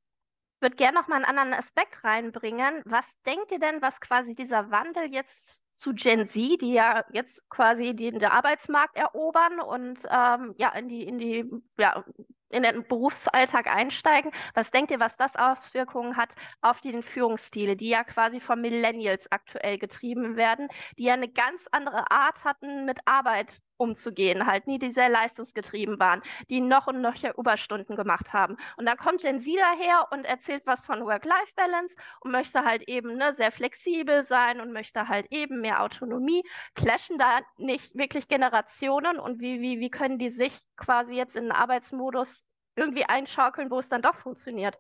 würde 0.63 0.77
gerne 0.77 0.99
noch 0.99 1.09
mal 1.09 1.17
einen 1.17 1.25
anderen 1.25 1.55
Aspekt 1.55 2.05
reinbringen. 2.05 2.83
Was 2.85 3.07
denkt 3.27 3.51
ihr 3.53 3.59
denn, 3.59 3.83
was 3.83 4.01
quasi 4.01 4.35
dieser 4.35 4.71
Wandel 4.71 5.13
jetzt 5.13 5.65
zu 5.75 5.93
Gen 5.95 6.27
Z, 6.27 6.61
die 6.61 6.73
ja 6.73 7.05
jetzt 7.13 7.49
quasi 7.51 7.95
den 7.95 8.23
Arbeitsmarkt 8.25 8.97
erobern 8.97 9.61
und 9.61 10.07
ähm, 10.11 10.55
ja 10.59 10.71
in 10.71 10.89
die 10.89 11.03
in 11.03 11.19
die 11.19 11.51
ja 11.79 12.05
in 12.53 12.63
den 12.63 12.87
Berufsalltag 12.87 13.67
einsteigen. 13.67 14.31
Was 14.55 14.71
denkt 14.71 14.91
ihr, 14.91 15.01
was 15.01 15.17
das 15.17 15.37
Auswirkungen 15.37 16.17
hat 16.17 16.35
auf 16.61 16.81
die 16.81 17.03
Führungsstile, 17.03 17.77
die 17.77 17.89
ja 17.89 18.05
quasi 18.05 18.41
von 18.41 18.61
Millennials 18.61 19.31
aktuell 19.33 19.79
getrieben 19.79 20.37
werden, 20.37 20.69
die 20.99 21.05
ja 21.05 21.15
eine 21.15 21.29
ganz 21.29 21.67
andere 21.73 22.11
Art 22.11 22.45
hatten, 22.45 22.85
mit 22.85 23.01
Arbeit 23.07 23.61
umzugehen, 23.77 24.47
halt 24.47 24.67
nie, 24.67 24.79
die 24.79 24.91
sehr 24.91 25.09
leistungsgetrieben 25.09 25.99
waren, 25.99 26.23
die 26.51 26.61
noch 26.61 26.87
und 26.87 27.01
noch 27.01 27.15
Überstunden 27.37 27.97
gemacht 27.97 28.33
haben. 28.33 28.57
Und 28.77 28.87
dann 28.87 28.97
kommt 28.97 29.23
Gen 29.23 29.41
Z 29.41 29.55
daher 29.59 30.09
und 30.11 30.25
erzählt 30.25 30.63
was 30.67 30.87
von 30.87 31.05
Work-Life-Balance 31.05 31.97
und 32.21 32.31
möchte 32.31 32.65
halt 32.65 32.89
eben 32.89 33.17
ne, 33.17 33.35
sehr 33.37 33.53
flexibel 33.53 34.25
sein 34.25 34.61
und 34.61 34.73
möchte 34.73 35.09
halt 35.09 35.27
eben 35.31 35.61
mehr 35.61 35.83
Autonomie. 35.83 36.43
Clashen 36.75 37.19
da 37.19 37.41
nicht 37.57 37.97
wirklich 37.97 38.29
Generationen 38.29 39.19
und 39.19 39.41
wie, 39.41 39.61
wie, 39.61 39.81
wie 39.81 39.91
können 39.91 40.19
die 40.19 40.31
sich 40.31 40.59
quasi 40.77 41.15
jetzt 41.15 41.37
in 41.37 41.45
den 41.45 41.53
Arbeitsmodus 41.53 42.45
irgendwie 42.77 43.05
einschaukeln, 43.05 43.71
wo 43.71 43.79
es 43.79 43.89
dann 43.89 44.03
doch 44.03 44.17
funktioniert? 44.17 44.79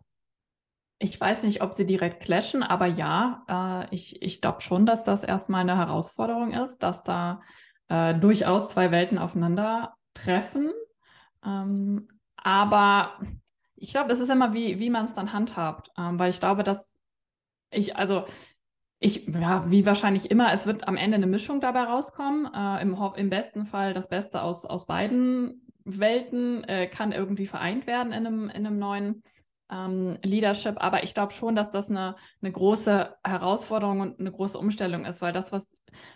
Ich 0.99 1.21
weiß 1.21 1.43
nicht, 1.43 1.63
ob 1.63 1.73
sie 1.73 1.85
direkt 1.85 2.23
clashen, 2.23 2.63
aber 2.63 2.87
ja, 2.87 3.45
äh, 3.49 3.95
ich, 3.95 4.23
ich 4.23 4.41
glaube 4.41 4.61
schon, 4.61 4.87
dass 4.87 5.05
das 5.05 5.25
erstmal 5.25 5.63
eine 5.63 5.77
Herausforderung 5.77 6.53
ist, 6.53 6.79
dass 6.79 7.03
da 7.03 7.43
äh, 7.89 8.15
durchaus 8.15 8.69
zwei 8.69 8.91
Welten 8.91 9.19
aufeinandertreffen. 9.19 10.71
Ähm, 11.45 12.09
aber 12.37 13.19
ich 13.77 13.91
glaube, 13.93 14.12
es 14.12 14.21
ist 14.21 14.31
immer, 14.31 14.55
wie, 14.55 14.79
wie 14.79 14.91
man 14.91 15.05
es 15.05 15.15
dann 15.15 15.33
handhabt, 15.33 15.91
ähm, 15.99 16.19
weil 16.19 16.31
ich 16.31 16.41
glaube, 16.41 16.62
dass 16.62 16.97
ich, 17.71 17.97
also 17.97 18.25
ich, 18.99 19.27
ja, 19.27 19.69
wie 19.69 19.85
wahrscheinlich 19.85 20.31
immer, 20.31 20.53
es 20.53 20.67
wird 20.67 20.87
am 20.87 20.97
Ende 20.97 21.17
eine 21.17 21.27
Mischung 21.27 21.61
dabei 21.61 21.83
rauskommen. 21.83 22.49
Äh, 22.55 22.83
im, 22.83 22.97
Im 23.17 23.31
besten 23.31 23.67
Fall 23.67 23.95
das 23.95 24.09
Beste 24.09 24.43
aus, 24.43 24.65
aus 24.65 24.87
beiden 24.87 25.67
Welten 25.85 26.62
äh, 26.65 26.87
kann 26.87 27.11
irgendwie 27.11 27.47
vereint 27.47 27.87
werden 27.89 28.12
in 28.12 28.27
einem, 28.27 28.49
in 28.49 28.67
einem 28.67 28.79
neuen 28.79 29.23
ähm, 29.73 30.19
Leadership. 30.23 30.76
Aber 30.79 31.02
ich 31.02 31.14
glaube 31.14 31.33
schon, 31.33 31.57
dass 31.57 31.71
das 31.71 31.91
eine, 31.91 32.17
eine 32.43 32.52
große 32.52 33.14
Herausforderung 33.25 34.00
und 34.00 34.21
eine 34.21 34.31
große 34.31 34.59
Umstellung 34.59 35.05
ist, 35.05 35.23
weil 35.23 35.33
das, 35.33 35.50
was 35.50 35.69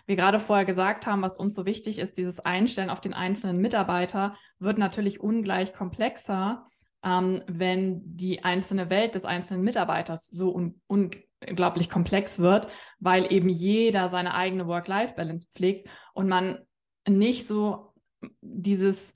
wir 0.05 0.15
gerade 0.15 0.39
vorher 0.39 0.65
gesagt 0.65 1.07
haben, 1.07 1.21
was 1.21 1.37
uns 1.37 1.55
so 1.55 1.65
wichtig 1.65 1.99
ist, 1.99 2.17
dieses 2.17 2.39
Einstellen 2.39 2.89
auf 2.89 3.01
den 3.01 3.13
einzelnen 3.13 3.57
Mitarbeiter, 3.57 4.35
wird 4.59 4.77
natürlich 4.77 5.19
ungleich 5.19 5.73
komplexer, 5.73 6.65
ähm, 7.03 7.43
wenn 7.47 8.01
die 8.05 8.43
einzelne 8.43 8.89
Welt 8.89 9.15
des 9.15 9.25
einzelnen 9.25 9.63
Mitarbeiters 9.63 10.27
so 10.27 10.53
un 10.53 10.81
unglaublich 10.87 11.89
komplex 11.89 12.39
wird, 12.39 12.67
weil 12.99 13.31
eben 13.31 13.49
jeder 13.49 14.09
seine 14.09 14.33
eigene 14.33 14.67
Work-Life-Balance 14.67 15.47
pflegt 15.53 15.89
und 16.13 16.27
man 16.27 16.59
nicht 17.07 17.45
so 17.45 17.93
dieses 18.41 19.13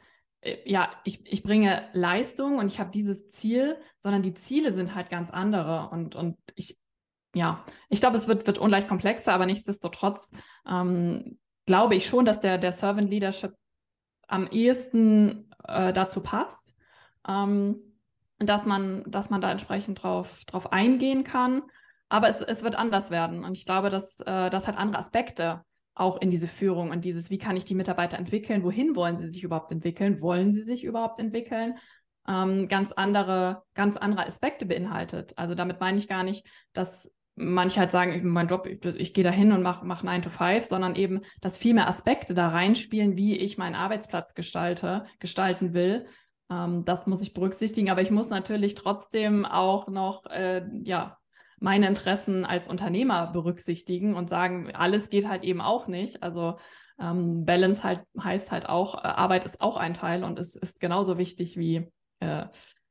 ja, 0.66 0.90
ich, 1.04 1.26
ich 1.32 1.44
bringe 1.44 1.88
Leistung 1.94 2.58
und 2.58 2.68
ich 2.68 2.80
habe 2.80 2.90
dieses 2.92 3.28
Ziel, 3.28 3.78
sondern 4.00 4.24
die 4.24 4.34
Ziele 4.34 4.72
sind 4.72 4.96
halt 4.96 5.10
ganz 5.10 5.30
andere. 5.30 5.90
Und, 5.92 6.16
und 6.16 6.38
ich, 6.56 6.78
ja, 7.36 7.64
ich 7.90 8.00
glaube, 8.00 8.16
es 8.16 8.28
wird, 8.28 8.48
wird 8.48 8.58
ungleich 8.58 8.88
komplexer, 8.88 9.34
aber 9.34 9.46
nichtsdestotrotz 9.46 10.32
ähm, 10.68 11.40
glaube 11.66 11.96
ich 11.96 12.08
schon, 12.08 12.26
dass 12.26 12.40
der, 12.40 12.58
der 12.58 12.72
Servant 12.72 13.10
Leadership 13.10 13.54
am 14.28 14.48
ehesten 14.48 15.52
äh, 15.68 15.94
dazu 15.94 16.22
passt, 16.22 16.76
ähm, 17.28 17.80
dass, 18.40 18.66
man, 18.66 19.04
dass 19.06 19.30
man 19.30 19.42
da 19.42 19.52
entsprechend 19.52 20.02
drauf, 20.02 20.44
drauf 20.46 20.72
eingehen 20.72 21.24
kann. 21.24 21.62
Aber 22.10 22.30
es, 22.30 22.42
es 22.42 22.64
wird 22.64 22.76
anders 22.76 23.12
werden. 23.12 23.46
Und 23.46 23.56
ich 23.58 23.66
glaube, 23.66 23.90
dass 23.90 24.20
äh, 24.22 24.50
das 24.50 24.68
halt 24.68 24.78
andere 24.78 25.00
Aspekte 25.00 25.64
auch 26.02 26.20
in 26.20 26.30
diese 26.30 26.48
Führung 26.48 26.90
und 26.90 27.06
dieses, 27.06 27.30
wie 27.30 27.38
kann 27.38 27.56
ich 27.56 27.64
die 27.64 27.76
Mitarbeiter 27.76 28.18
entwickeln, 28.18 28.64
wohin 28.64 28.96
wollen 28.96 29.18
sie 29.18 29.30
sich 29.30 29.44
überhaupt 29.44 29.72
entwickeln, 29.72 30.22
wollen 30.22 30.52
sie 30.52 30.64
sich 30.64 30.84
überhaupt 30.84 31.20
entwickeln, 31.20 31.76
ähm, 32.28 32.68
ganz 32.68 32.92
andere, 32.92 33.64
ganz 33.74 33.98
andere 33.98 34.26
Aspekte 34.26 34.66
beinhaltet. 34.66 35.38
Also 35.38 35.56
damit 35.56 35.80
meine 35.80 35.98
ich 35.98 36.08
gar 36.08 36.24
nicht, 36.24 36.46
dass 36.74 37.12
manche 37.36 37.80
halt 37.80 37.92
sagen, 37.92 38.14
ich, 38.14 38.24
mein 38.24 38.48
Job, 38.48 38.68
ich, 38.68 38.84
ich 38.86 39.14
gehe 39.14 39.24
da 39.24 39.32
hin 39.32 39.52
und 39.52 39.62
mache 39.62 39.86
mach 39.86 40.04
9 40.04 40.22
to 40.22 40.30
5, 40.30 40.66
sondern 40.66 40.96
eben, 40.96 41.22
dass 41.40 41.58
viel 41.58 41.74
mehr 41.74 41.88
Aspekte 41.88 42.34
da 42.34 42.50
reinspielen, 42.50 43.16
wie 43.16 43.38
ich 43.38 43.58
meinen 43.58 43.76
Arbeitsplatz 43.76 44.34
gestalte, 44.34 45.06
gestalten 45.20 45.74
will. 45.74 46.06
Ähm, 46.50 46.84
das 46.86 47.08
muss 47.08 47.22
ich 47.22 47.34
berücksichtigen, 47.34 47.90
aber 47.90 48.02
ich 48.02 48.12
muss 48.12 48.30
natürlich 48.30 48.76
trotzdem 48.76 49.46
auch 49.46 49.88
noch, 49.88 50.26
äh, 50.26 50.64
ja, 50.84 51.18
meine 51.62 51.88
Interessen 51.88 52.43
als 52.43 52.67
Unternehmer 52.67 53.28
berücksichtigen 53.28 54.15
und 54.15 54.30
sagen, 54.30 54.76
alles 54.76 55.10
geht 55.10 55.28
halt 55.28 55.43
eben 55.43 55.62
auch 55.62 55.88
nicht. 55.88 56.24
Also 56.24 56.58
ähm, 57.00 57.45
Balance 57.45 57.84
halt 57.84 58.02
heißt 58.19 58.52
halt 58.52 58.67
auch, 58.67 58.95
äh, 58.95 59.08
Arbeit 59.08 59.45
ist 59.45 59.62
auch 59.62 59.78
ein 59.78 59.93
Teil 59.93 60.24
und 60.24 60.39
es 60.39 60.56
ist 60.56 60.80
genauso 60.80 61.19
wichtig 61.19 61.58
wie, 61.58 61.88
äh, 62.19 62.45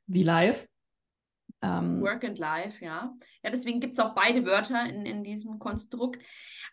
wie 0.07 0.23
Live. 0.23 0.69
Ähm, 1.63 2.01
Work 2.01 2.25
and 2.25 2.39
Life, 2.39 2.85
ja. 2.85 3.13
Ja, 3.43 3.51
deswegen 3.51 3.81
gibt 3.81 3.95
es 3.95 3.99
auch 3.99 4.15
beide 4.15 4.47
Wörter 4.47 4.89
in, 4.89 5.05
in 5.05 5.25
diesem 5.25 5.59
Konstrukt. 5.59 6.23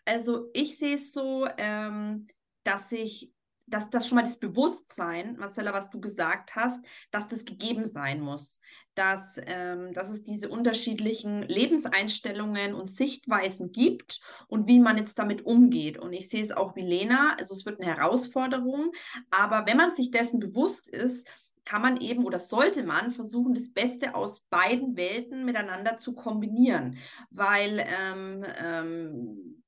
Also 0.04 0.50
ich 0.54 0.78
sehe 0.78 0.94
es 0.94 1.12
so, 1.12 1.48
ähm, 1.58 2.28
dass 2.62 2.92
ich 2.92 3.32
dass 3.70 3.90
das 3.90 4.08
schon 4.08 4.16
mal 4.16 4.22
das 4.22 4.38
Bewusstsein, 4.38 5.36
Marcella, 5.36 5.72
was 5.72 5.90
du 5.90 6.00
gesagt 6.00 6.56
hast, 6.56 6.84
dass 7.10 7.28
das 7.28 7.44
gegeben 7.44 7.86
sein 7.86 8.20
muss, 8.20 8.60
dass, 8.94 9.40
ähm, 9.46 9.92
dass 9.92 10.10
es 10.10 10.22
diese 10.22 10.48
unterschiedlichen 10.48 11.42
Lebenseinstellungen 11.42 12.74
und 12.74 12.88
Sichtweisen 12.88 13.72
gibt 13.72 14.20
und 14.48 14.66
wie 14.66 14.80
man 14.80 14.98
jetzt 14.98 15.18
damit 15.18 15.44
umgeht. 15.44 15.98
Und 15.98 16.12
ich 16.12 16.28
sehe 16.28 16.42
es 16.42 16.52
auch 16.52 16.76
wie 16.76 16.82
Lena, 16.82 17.36
also 17.38 17.54
es 17.54 17.64
wird 17.64 17.80
eine 17.80 17.94
Herausforderung, 17.94 18.92
aber 19.30 19.66
wenn 19.66 19.76
man 19.76 19.94
sich 19.94 20.10
dessen 20.10 20.40
bewusst 20.40 20.88
ist, 20.88 21.28
kann 21.64 21.82
man 21.82 22.00
eben 22.00 22.24
oder 22.24 22.38
sollte 22.38 22.82
man 22.82 23.12
versuchen, 23.12 23.52
das 23.52 23.70
Beste 23.70 24.14
aus 24.14 24.40
beiden 24.40 24.96
Welten 24.96 25.44
miteinander 25.44 25.98
zu 25.98 26.14
kombinieren, 26.14 26.96
weil 27.30 27.84
ähm, 27.86 28.42
ähm, 28.58 29.62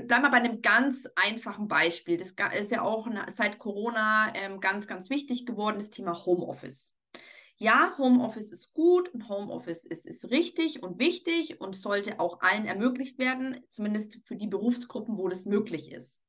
bleiben 0.00 0.22
wir 0.22 0.30
bei 0.30 0.38
einem 0.38 0.62
ganz 0.62 1.06
einfachen 1.16 1.68
Beispiel. 1.68 2.16
Das 2.16 2.34
ist 2.58 2.72
ja 2.72 2.82
auch 2.82 3.08
seit 3.28 3.58
Corona 3.58 4.32
ähm, 4.34 4.60
ganz, 4.60 4.86
ganz 4.86 5.10
wichtig 5.10 5.46
geworden, 5.46 5.78
das 5.78 5.90
Thema 5.90 6.24
Homeoffice. 6.24 6.94
Ja, 7.56 7.94
Homeoffice 7.98 8.50
ist 8.50 8.72
gut 8.72 9.10
und 9.10 9.28
Homeoffice 9.28 9.84
ist, 9.84 10.06
ist 10.06 10.30
richtig 10.30 10.82
und 10.82 10.98
wichtig 10.98 11.60
und 11.60 11.76
sollte 11.76 12.18
auch 12.18 12.40
allen 12.40 12.66
ermöglicht 12.66 13.18
werden, 13.18 13.60
zumindest 13.68 14.18
für 14.24 14.34
die 14.34 14.48
Berufsgruppen, 14.48 15.18
wo 15.18 15.28
das 15.28 15.44
möglich 15.44 15.92
ist. 15.92 16.20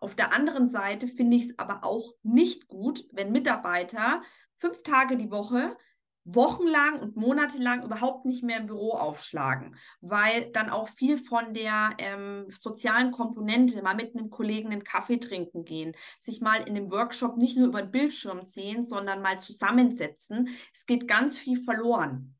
Auf 0.00 0.14
der 0.14 0.34
anderen 0.34 0.68
Seite 0.68 1.08
finde 1.08 1.36
ich 1.36 1.44
es 1.44 1.58
aber 1.58 1.84
auch 1.84 2.14
nicht 2.22 2.68
gut, 2.68 3.06
wenn 3.12 3.32
Mitarbeiter 3.32 4.22
fünf 4.56 4.82
Tage 4.82 5.16
die 5.16 5.30
Woche 5.30 5.76
wochenlang 6.24 7.00
und 7.00 7.16
monatelang 7.16 7.84
überhaupt 7.84 8.24
nicht 8.24 8.42
mehr 8.42 8.58
im 8.58 8.66
Büro 8.66 8.92
aufschlagen, 8.92 9.76
weil 10.00 10.50
dann 10.52 10.70
auch 10.70 10.88
viel 10.88 11.18
von 11.18 11.52
der 11.52 11.90
ähm, 11.98 12.46
sozialen 12.48 13.10
Komponente, 13.10 13.82
mal 13.82 13.94
mit 13.94 14.16
einem 14.16 14.30
Kollegen 14.30 14.72
einen 14.72 14.84
Kaffee 14.84 15.18
trinken 15.18 15.64
gehen, 15.64 15.94
sich 16.18 16.40
mal 16.40 16.60
in 16.62 16.76
einem 16.76 16.90
Workshop 16.90 17.36
nicht 17.36 17.56
nur 17.56 17.68
über 17.68 17.82
den 17.82 17.90
Bildschirm 17.90 18.42
sehen, 18.42 18.84
sondern 18.84 19.22
mal 19.22 19.38
zusammensetzen. 19.38 20.48
Es 20.72 20.86
geht 20.86 21.06
ganz 21.06 21.38
viel 21.38 21.62
verloren. 21.62 22.33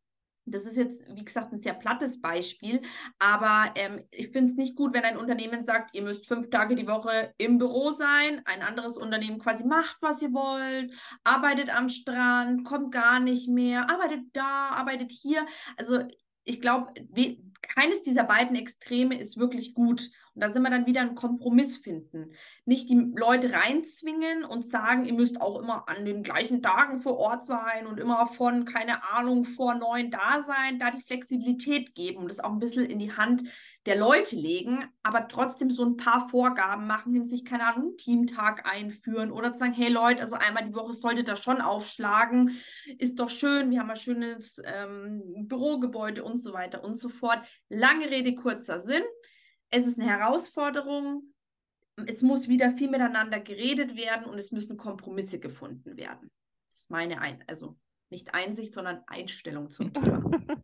Das 0.46 0.66
ist 0.66 0.76
jetzt, 0.76 1.02
wie 1.08 1.24
gesagt, 1.24 1.52
ein 1.52 1.58
sehr 1.58 1.74
plattes 1.74 2.20
Beispiel, 2.20 2.82
aber 3.18 3.72
ähm, 3.76 4.04
ich 4.10 4.28
finde 4.28 4.50
es 4.50 4.56
nicht 4.56 4.76
gut, 4.76 4.92
wenn 4.94 5.04
ein 5.04 5.16
Unternehmen 5.16 5.62
sagt, 5.62 5.94
ihr 5.94 6.02
müsst 6.02 6.26
fünf 6.26 6.50
Tage 6.50 6.74
die 6.74 6.86
Woche 6.86 7.32
im 7.38 7.58
Büro 7.58 7.92
sein, 7.92 8.42
ein 8.44 8.62
anderes 8.62 8.96
Unternehmen 8.96 9.38
quasi 9.38 9.64
macht, 9.66 9.96
was 10.00 10.22
ihr 10.22 10.32
wollt, 10.32 10.92
arbeitet 11.24 11.74
am 11.74 11.88
Strand, 11.88 12.64
kommt 12.64 12.92
gar 12.92 13.20
nicht 13.20 13.48
mehr, 13.48 13.90
arbeitet 13.90 14.24
da, 14.32 14.68
arbeitet 14.70 15.10
hier. 15.12 15.46
Also 15.76 16.00
ich 16.44 16.60
glaube, 16.60 16.92
keines 17.62 18.02
dieser 18.02 18.24
beiden 18.24 18.56
Extreme 18.56 19.18
ist 19.18 19.38
wirklich 19.38 19.74
gut. 19.74 20.10
Und 20.34 20.40
da 20.40 20.50
sind 20.50 20.62
wir 20.62 20.70
dann 20.70 20.86
wieder 20.86 21.00
einen 21.00 21.14
Kompromiss 21.14 21.76
finden. 21.76 22.32
Nicht 22.64 22.90
die 22.90 23.12
Leute 23.14 23.52
reinzwingen 23.52 24.44
und 24.44 24.66
sagen, 24.66 25.04
ihr 25.04 25.14
müsst 25.14 25.40
auch 25.40 25.60
immer 25.60 25.88
an 25.88 26.04
den 26.04 26.22
gleichen 26.22 26.62
Tagen 26.62 26.98
vor 26.98 27.18
Ort 27.18 27.44
sein 27.44 27.86
und 27.86 28.00
immer 28.00 28.26
von, 28.26 28.64
keine 28.64 29.04
Ahnung, 29.12 29.44
vor 29.44 29.74
neun 29.74 30.10
da 30.10 30.42
sein, 30.42 30.78
da 30.78 30.90
die 30.90 31.02
Flexibilität 31.02 31.94
geben 31.94 32.18
und 32.18 32.28
das 32.28 32.40
auch 32.40 32.52
ein 32.52 32.58
bisschen 32.58 32.86
in 32.86 32.98
die 32.98 33.16
Hand 33.16 33.44
der 33.86 33.96
Leute 33.96 34.34
legen, 34.34 34.84
aber 35.02 35.28
trotzdem 35.28 35.70
so 35.70 35.84
ein 35.84 35.96
paar 35.96 36.28
Vorgaben 36.28 36.86
machen, 36.86 37.12
hinsichtlich, 37.12 37.50
keine 37.50 37.66
Ahnung, 37.66 37.88
einen 37.88 37.96
Teamtag 37.98 38.66
einführen 38.66 39.30
oder 39.30 39.52
zu 39.52 39.60
sagen, 39.60 39.74
hey 39.74 39.90
Leute, 39.90 40.22
also 40.22 40.36
einmal 40.36 40.64
die 40.64 40.74
Woche 40.74 40.94
solltet 40.94 41.28
ihr 41.28 41.36
schon 41.36 41.60
aufschlagen, 41.60 42.50
ist 42.98 43.18
doch 43.20 43.30
schön, 43.30 43.70
wir 43.70 43.80
haben 43.80 43.90
ein 43.90 43.96
schönes 43.96 44.60
ähm, 44.64 45.46
Bürogebäude 45.46 46.24
und 46.24 46.38
so 46.38 46.52
weiter 46.54 46.82
und 46.82 46.94
so 46.94 47.08
fort. 47.08 47.40
Lange 47.68 48.10
Rede, 48.10 48.34
kurzer 48.34 48.80
Sinn. 48.80 49.02
Es 49.74 49.88
ist 49.88 49.98
eine 49.98 50.08
Herausforderung. 50.08 51.24
Es 52.06 52.22
muss 52.22 52.46
wieder 52.46 52.70
viel 52.70 52.88
miteinander 52.88 53.40
geredet 53.40 53.96
werden 53.96 54.26
und 54.26 54.38
es 54.38 54.52
müssen 54.52 54.76
Kompromisse 54.76 55.40
gefunden 55.40 55.96
werden. 55.96 56.30
Das 56.68 56.80
ist 56.80 56.90
meine, 56.90 57.20
Ein 57.20 57.42
also 57.48 57.76
nicht 58.08 58.34
Einsicht, 58.34 58.72
sondern 58.72 59.02
Einstellung 59.06 59.70
zum 59.70 59.92
Thema. 59.92 60.30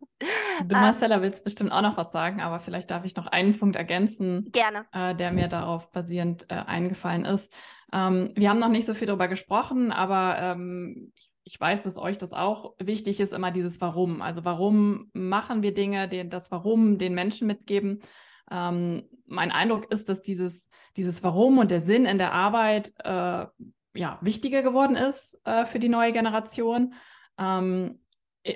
Du, 0.67 0.75
Marcella, 0.75 1.23
willst 1.23 1.43
bestimmt 1.43 1.71
auch 1.71 1.81
noch 1.81 1.97
was 1.97 2.11
sagen, 2.11 2.41
aber 2.41 2.59
vielleicht 2.59 2.91
darf 2.91 3.03
ich 3.03 3.15
noch 3.15 3.25
einen 3.25 3.57
Punkt 3.57 3.75
ergänzen, 3.75 4.51
Gerne. 4.51 4.85
Äh, 4.91 5.15
der 5.15 5.31
mir 5.31 5.47
darauf 5.47 5.89
basierend 5.89 6.45
äh, 6.49 6.53
eingefallen 6.53 7.25
ist. 7.25 7.51
Ähm, 7.91 8.29
wir 8.35 8.51
haben 8.51 8.59
noch 8.59 8.69
nicht 8.69 8.85
so 8.85 8.93
viel 8.93 9.07
darüber 9.07 9.27
gesprochen, 9.27 9.91
aber 9.91 10.37
ähm, 10.37 11.11
ich, 11.15 11.31
ich, 11.45 11.59
weiß, 11.59 11.81
dass 11.81 11.97
euch 11.97 12.19
das 12.19 12.33
auch 12.33 12.75
wichtig 12.77 13.19
ist, 13.19 13.33
immer 13.33 13.49
dieses 13.49 13.81
Warum. 13.81 14.21
Also 14.21 14.45
warum 14.45 15.09
machen 15.13 15.63
wir 15.63 15.73
Dinge, 15.73 16.07
den, 16.07 16.29
das 16.29 16.51
Warum 16.51 16.99
den 16.99 17.15
Menschen 17.15 17.47
mitgeben. 17.47 18.01
Ähm, 18.49 19.03
mein 19.25 19.51
Eindruck 19.51 19.91
ist, 19.91 20.09
dass 20.09 20.21
dieses, 20.21 20.67
dieses 20.97 21.23
Warum 21.23 21.57
und 21.57 21.71
der 21.71 21.81
Sinn 21.81 22.05
in 22.05 22.17
der 22.17 22.33
Arbeit 22.33 22.93
äh, 23.03 23.45
ja, 23.93 24.19
wichtiger 24.21 24.61
geworden 24.61 24.95
ist 24.95 25.39
äh, 25.45 25.65
für 25.65 25.79
die 25.79 25.89
neue 25.89 26.11
Generation. 26.11 26.93
Ähm, 27.37 27.99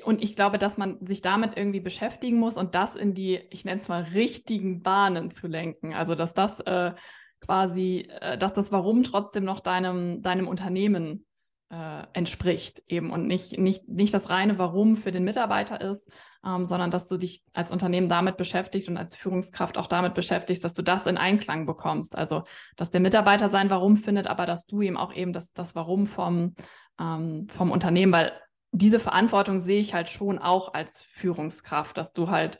und 0.04 0.24
ich 0.24 0.36
glaube, 0.36 0.58
dass 0.58 0.78
man 0.78 1.06
sich 1.06 1.22
damit 1.22 1.56
irgendwie 1.56 1.80
beschäftigen 1.80 2.38
muss 2.38 2.58
und 2.58 2.74
das 2.74 2.96
in 2.96 3.14
die, 3.14 3.40
ich 3.52 3.66
nenne 3.66 3.78
es 3.78 3.88
mal, 3.88 4.02
richtigen 4.02 4.82
Bahnen 4.82 5.30
zu 5.30 5.48
lenken. 5.48 5.94
Also, 5.94 6.16
dass 6.16 6.34
das 6.34 6.60
äh, 6.62 6.94
quasi, 7.40 8.08
äh, 8.22 8.38
dass 8.38 8.54
das 8.54 8.72
Warum 8.72 9.04
trotzdem 9.04 9.44
noch 9.44 9.60
deinem, 9.60 10.22
deinem 10.22 10.48
Unternehmen 10.48 11.25
äh, 11.72 12.04
entspricht 12.14 12.84
eben 12.88 13.12
und 13.12 13.28
nicht, 13.28 13.58
nicht, 13.58 13.88
nicht 13.88 14.14
das 14.14 14.30
reine 14.30 14.60
Warum 14.60 14.96
für 14.96 15.12
den 15.12 15.24
Mitarbeiter 15.24 15.82
ist, 15.82 16.12
ähm, 16.46 16.66
sondern 16.66 16.92
dass 16.92 17.08
du 17.08 17.18
dich 17.18 17.44
als 17.54 17.72
Unternehmen 17.72 18.08
damit 18.08 18.38
beschäftigst 18.38 18.88
und 18.88 18.98
als 18.98 19.16
Führungskraft 19.16 19.78
auch 19.78 19.88
damit 19.88 20.14
beschäftigst, 20.14 20.64
dass 20.64 20.76
du 20.76 20.84
das 20.84 21.08
in 21.08 21.18
Einklang 21.18 21.66
bekommst. 21.66 22.18
Also, 22.18 22.44
dass 22.76 22.92
der 22.92 23.02
Mitarbeiter 23.02 23.50
sein 23.50 23.70
Warum 23.70 23.98
findet, 23.98 24.28
aber 24.28 24.46
dass 24.46 24.66
du 24.66 24.82
ihm 24.82 24.96
auch 24.96 25.14
eben 25.14 25.34
das, 25.34 25.54
das 25.54 25.76
Warum 25.76 26.06
vom, 26.06 26.56
ähm, 27.00 27.48
vom 27.50 27.72
Unternehmen, 27.72 28.12
weil 28.12 28.32
diese 28.72 29.00
Verantwortung 29.00 29.60
sehe 29.60 29.80
ich 29.80 29.94
halt 29.94 30.10
schon 30.10 30.38
auch 30.38 30.74
als 30.74 31.02
Führungskraft, 31.02 31.98
dass 31.98 32.14
du 32.14 32.30
halt 32.30 32.60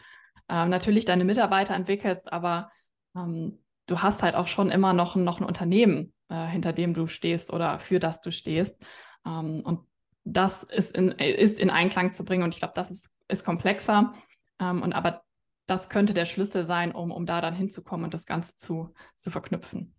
ähm, 0.50 0.70
natürlich 0.70 1.06
deine 1.06 1.26
Mitarbeiter 1.26 1.76
entwickelst, 1.76 2.32
aber 2.32 2.72
ähm, 3.16 3.60
du 3.86 4.02
hast 4.02 4.24
halt 4.24 4.36
auch 4.36 4.48
schon 4.48 4.72
immer 4.72 4.94
noch, 4.94 5.16
noch 5.16 5.40
ein 5.40 5.46
Unternehmen, 5.46 6.14
äh, 6.30 6.48
hinter 6.48 6.74
dem 6.74 6.94
du 6.94 7.08
stehst 7.08 7.52
oder 7.52 7.80
für 7.80 8.00
das 8.00 8.22
du 8.22 8.32
stehst. 8.32 8.82
Ähm, 9.26 9.62
und 9.64 9.82
das 10.24 10.64
ist 10.64 10.96
in, 10.96 11.12
ist 11.12 11.60
in 11.60 11.70
Einklang 11.70 12.12
zu 12.12 12.26
bringen. 12.26 12.44
Und 12.44 12.54
ich 12.54 12.60
glaube, 12.60 12.74
das 12.76 12.92
ist, 12.92 13.16
ist 13.28 13.46
komplexer. 13.46 14.14
Ähm, 14.60 14.82
und 14.82 14.94
aber 14.94 15.24
das 15.68 15.90
könnte 15.90 16.14
der 16.14 16.26
Schlüssel 16.26 16.66
sein, 16.66 16.92
um, 16.92 17.12
um 17.12 17.26
da 17.26 17.42
dann 17.42 17.56
hinzukommen 17.56 18.06
und 18.06 18.14
das 18.14 18.26
Ganze 18.26 18.56
zu, 18.58 18.94
zu 19.16 19.32
verknüpfen. 19.32 19.96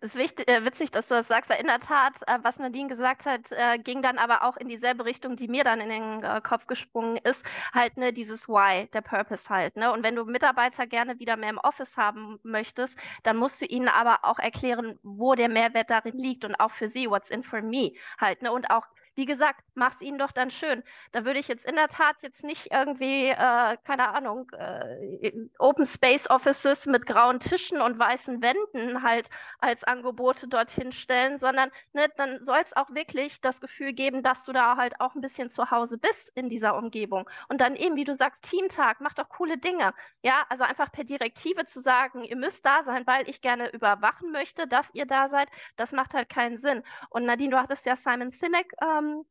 Es 0.00 0.14
ist 0.14 0.18
wichtig, 0.18 0.48
äh, 0.48 0.64
witzig, 0.64 0.90
dass 0.90 1.08
du 1.08 1.14
das 1.14 1.28
sagst, 1.28 1.50
weil 1.50 1.60
in 1.60 1.66
der 1.66 1.80
Tat, 1.80 2.14
äh, 2.26 2.38
was 2.42 2.58
Nadine 2.58 2.88
gesagt 2.88 3.26
hat, 3.26 3.50
äh, 3.50 3.78
ging 3.78 4.02
dann 4.02 4.18
aber 4.18 4.44
auch 4.44 4.56
in 4.56 4.68
dieselbe 4.68 5.04
Richtung, 5.04 5.36
die 5.36 5.48
mir 5.48 5.64
dann 5.64 5.80
in 5.80 5.88
den 5.88 6.22
äh, 6.22 6.40
Kopf 6.42 6.66
gesprungen 6.66 7.16
ist, 7.16 7.44
halt 7.72 7.96
ne, 7.96 8.12
dieses 8.12 8.48
Why, 8.48 8.88
der 8.92 9.00
Purpose 9.00 9.48
halt. 9.48 9.76
Ne? 9.76 9.92
Und 9.92 10.02
wenn 10.02 10.14
du 10.14 10.24
Mitarbeiter 10.24 10.86
gerne 10.86 11.18
wieder 11.18 11.36
mehr 11.36 11.50
im 11.50 11.58
Office 11.58 11.96
haben 11.96 12.38
möchtest, 12.42 12.98
dann 13.22 13.36
musst 13.36 13.60
du 13.60 13.66
ihnen 13.66 13.88
aber 13.88 14.18
auch 14.22 14.38
erklären, 14.38 14.98
wo 15.02 15.34
der 15.34 15.48
Mehrwert 15.48 15.90
darin 15.90 16.18
liegt 16.18 16.44
und 16.44 16.54
auch 16.56 16.70
für 16.70 16.88
sie, 16.88 17.08
what's 17.08 17.30
in 17.30 17.42
for 17.42 17.62
me 17.62 17.92
halt. 18.18 18.42
Ne? 18.42 18.52
Und 18.52 18.70
auch 18.70 18.86
wie 19.16 19.24
gesagt, 19.24 19.60
mach's 19.74 20.00
ihnen 20.02 20.18
doch 20.18 20.30
dann 20.30 20.50
schön. 20.50 20.82
Da 21.12 21.24
würde 21.24 21.38
ich 21.38 21.48
jetzt 21.48 21.64
in 21.64 21.74
der 21.74 21.88
Tat 21.88 22.16
jetzt 22.20 22.44
nicht 22.44 22.70
irgendwie, 22.70 23.28
äh, 23.30 23.76
keine 23.84 24.10
Ahnung, 24.10 24.50
äh, 24.52 25.32
Open 25.58 25.86
Space 25.86 26.28
Offices 26.28 26.86
mit 26.86 27.06
grauen 27.06 27.40
Tischen 27.40 27.80
und 27.80 27.98
weißen 27.98 28.42
Wänden 28.42 29.02
halt 29.02 29.30
als 29.58 29.84
Angebote 29.84 30.48
dorthin 30.48 30.92
stellen, 30.92 31.38
sondern 31.38 31.70
ne, 31.94 32.08
dann 32.16 32.44
soll 32.44 32.58
es 32.62 32.76
auch 32.76 32.90
wirklich 32.90 33.40
das 33.40 33.60
Gefühl 33.60 33.94
geben, 33.94 34.22
dass 34.22 34.44
du 34.44 34.52
da 34.52 34.76
halt 34.76 35.00
auch 35.00 35.14
ein 35.14 35.22
bisschen 35.22 35.48
zu 35.48 35.70
Hause 35.70 35.96
bist 35.96 36.30
in 36.34 36.50
dieser 36.50 36.76
Umgebung. 36.76 37.28
Und 37.48 37.62
dann 37.62 37.74
eben, 37.74 37.96
wie 37.96 38.04
du 38.04 38.14
sagst, 38.14 38.42
Teamtag, 38.44 39.00
mach 39.00 39.14
doch 39.14 39.30
coole 39.30 39.56
Dinge. 39.56 39.94
Ja, 40.22 40.44
also 40.50 40.64
einfach 40.64 40.92
per 40.92 41.04
Direktive 41.04 41.64
zu 41.64 41.80
sagen, 41.80 42.22
ihr 42.22 42.36
müsst 42.36 42.66
da 42.66 42.84
sein, 42.84 43.06
weil 43.06 43.28
ich 43.30 43.40
gerne 43.40 43.70
überwachen 43.72 44.30
möchte, 44.30 44.66
dass 44.68 44.90
ihr 44.92 45.06
da 45.06 45.28
seid, 45.30 45.48
das 45.76 45.92
macht 45.92 46.12
halt 46.12 46.28
keinen 46.28 46.58
Sinn. 46.58 46.82
Und 47.08 47.24
Nadine, 47.24 47.50
du 47.50 47.58
hattest 47.58 47.86
ja 47.86 47.96
Simon 47.96 48.30
Sinek 48.30 48.72
ähm, 48.82 49.05
ähm, 49.06 49.24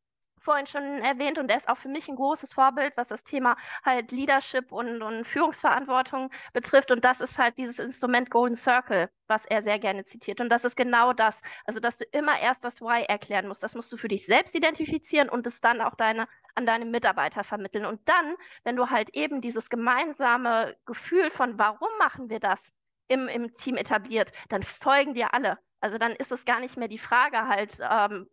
vorhin 0.46 0.66
schon 0.66 0.82
erwähnt 1.00 1.38
und 1.38 1.50
er 1.50 1.56
ist 1.56 1.68
auch 1.68 1.76
für 1.76 1.88
mich 1.88 2.08
ein 2.08 2.14
großes 2.14 2.54
Vorbild, 2.54 2.96
was 2.96 3.08
das 3.08 3.24
Thema 3.24 3.56
halt 3.84 4.12
Leadership 4.12 4.70
und, 4.70 5.02
und 5.02 5.24
Führungsverantwortung 5.26 6.30
betrifft. 6.52 6.92
Und 6.92 7.04
das 7.04 7.20
ist 7.20 7.36
halt 7.36 7.58
dieses 7.58 7.80
Instrument 7.80 8.30
Golden 8.30 8.54
Circle, 8.54 9.10
was 9.26 9.44
er 9.46 9.64
sehr 9.64 9.80
gerne 9.80 10.04
zitiert. 10.04 10.40
Und 10.40 10.48
das 10.50 10.64
ist 10.64 10.76
genau 10.76 11.12
das. 11.12 11.42
Also, 11.64 11.80
dass 11.80 11.98
du 11.98 12.04
immer 12.12 12.38
erst 12.38 12.64
das 12.64 12.80
Why 12.80 13.02
erklären 13.08 13.48
musst. 13.48 13.62
Das 13.64 13.74
musst 13.74 13.92
du 13.92 13.96
für 13.96 14.08
dich 14.08 14.24
selbst 14.24 14.54
identifizieren 14.54 15.28
und 15.28 15.46
es 15.48 15.60
dann 15.60 15.80
auch 15.80 15.96
deine, 15.96 16.28
an 16.54 16.64
deine 16.64 16.84
Mitarbeiter 16.84 17.42
vermitteln. 17.42 17.84
Und 17.84 18.08
dann, 18.08 18.36
wenn 18.62 18.76
du 18.76 18.88
halt 18.88 19.10
eben 19.16 19.40
dieses 19.40 19.68
gemeinsame 19.68 20.76
Gefühl 20.86 21.30
von, 21.30 21.58
warum 21.58 21.90
machen 21.98 22.30
wir 22.30 22.38
das, 22.38 22.72
im, 23.08 23.28
im 23.28 23.52
Team 23.52 23.76
etabliert, 23.76 24.32
dann 24.48 24.62
folgen 24.62 25.14
dir 25.14 25.32
alle. 25.34 25.58
Also 25.80 25.98
dann 25.98 26.12
ist 26.12 26.32
es 26.32 26.44
gar 26.44 26.60
nicht 26.60 26.76
mehr 26.76 26.88
die 26.88 26.98
Frage 26.98 27.46
halt, 27.46 27.78
ähm, 27.80 28.28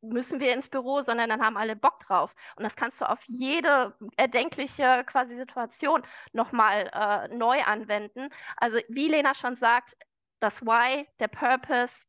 müssen 0.00 0.40
wir 0.40 0.52
ins 0.52 0.68
Büro, 0.68 1.00
sondern 1.02 1.30
dann 1.30 1.42
haben 1.42 1.56
alle 1.56 1.76
Bock 1.76 2.00
drauf. 2.00 2.34
Und 2.56 2.64
das 2.64 2.76
kannst 2.76 3.00
du 3.00 3.08
auf 3.08 3.20
jede 3.26 3.96
erdenkliche 4.16 5.04
quasi 5.06 5.36
Situation 5.36 6.02
nochmal 6.32 6.90
äh, 6.92 7.34
neu 7.34 7.62
anwenden. 7.62 8.28
Also 8.56 8.78
wie 8.88 9.08
Lena 9.08 9.34
schon 9.34 9.56
sagt, 9.56 9.96
das 10.40 10.62
Why, 10.62 11.06
der 11.20 11.28
Purpose, 11.28 12.04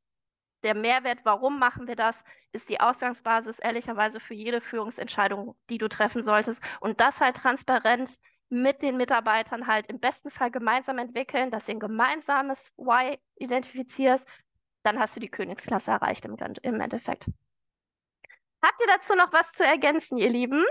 der 0.64 0.76
Mehrwert, 0.76 1.20
warum 1.24 1.60
machen 1.60 1.88
wir 1.88 1.96
das, 1.96 2.24
ist 2.52 2.70
die 2.70 2.80
Ausgangsbasis 2.80 3.60
ehrlicherweise 3.60 4.20
für 4.20 4.34
jede 4.34 4.62
Führungsentscheidung, 4.62 5.56
die 5.70 5.78
du 5.78 5.88
treffen 5.88 6.24
solltest. 6.24 6.62
Und 6.80 7.00
das 7.00 7.22
halt 7.22 7.38
transparent 7.38 8.18
mit 8.50 8.82
den 8.82 8.98
Mitarbeitern 8.98 9.68
halt 9.68 9.88
im 9.88 10.00
besten 10.00 10.30
Fall 10.30 10.52
gemeinsam 10.52 10.98
entwickeln, 10.98 11.52
dass 11.52 11.68
ihr 11.68 11.76
ein 11.76 11.80
gemeinsames 11.80 12.74
Why 12.78 13.18
identifizierst, 13.38 14.28
dann 14.84 15.00
hast 15.00 15.16
du 15.16 15.20
die 15.20 15.30
Königsklasse 15.30 15.92
erreicht 15.92 16.26
im, 16.26 16.36
im 16.36 16.82
Endeffekt. 16.82 17.26
Habt 18.62 18.80
ihr 18.82 18.88
dazu 18.88 19.16
noch 19.16 19.34
was 19.34 19.52
zu 19.54 19.64
ergänzen, 19.64 20.18
ihr 20.18 20.30
Lieben? 20.30 20.64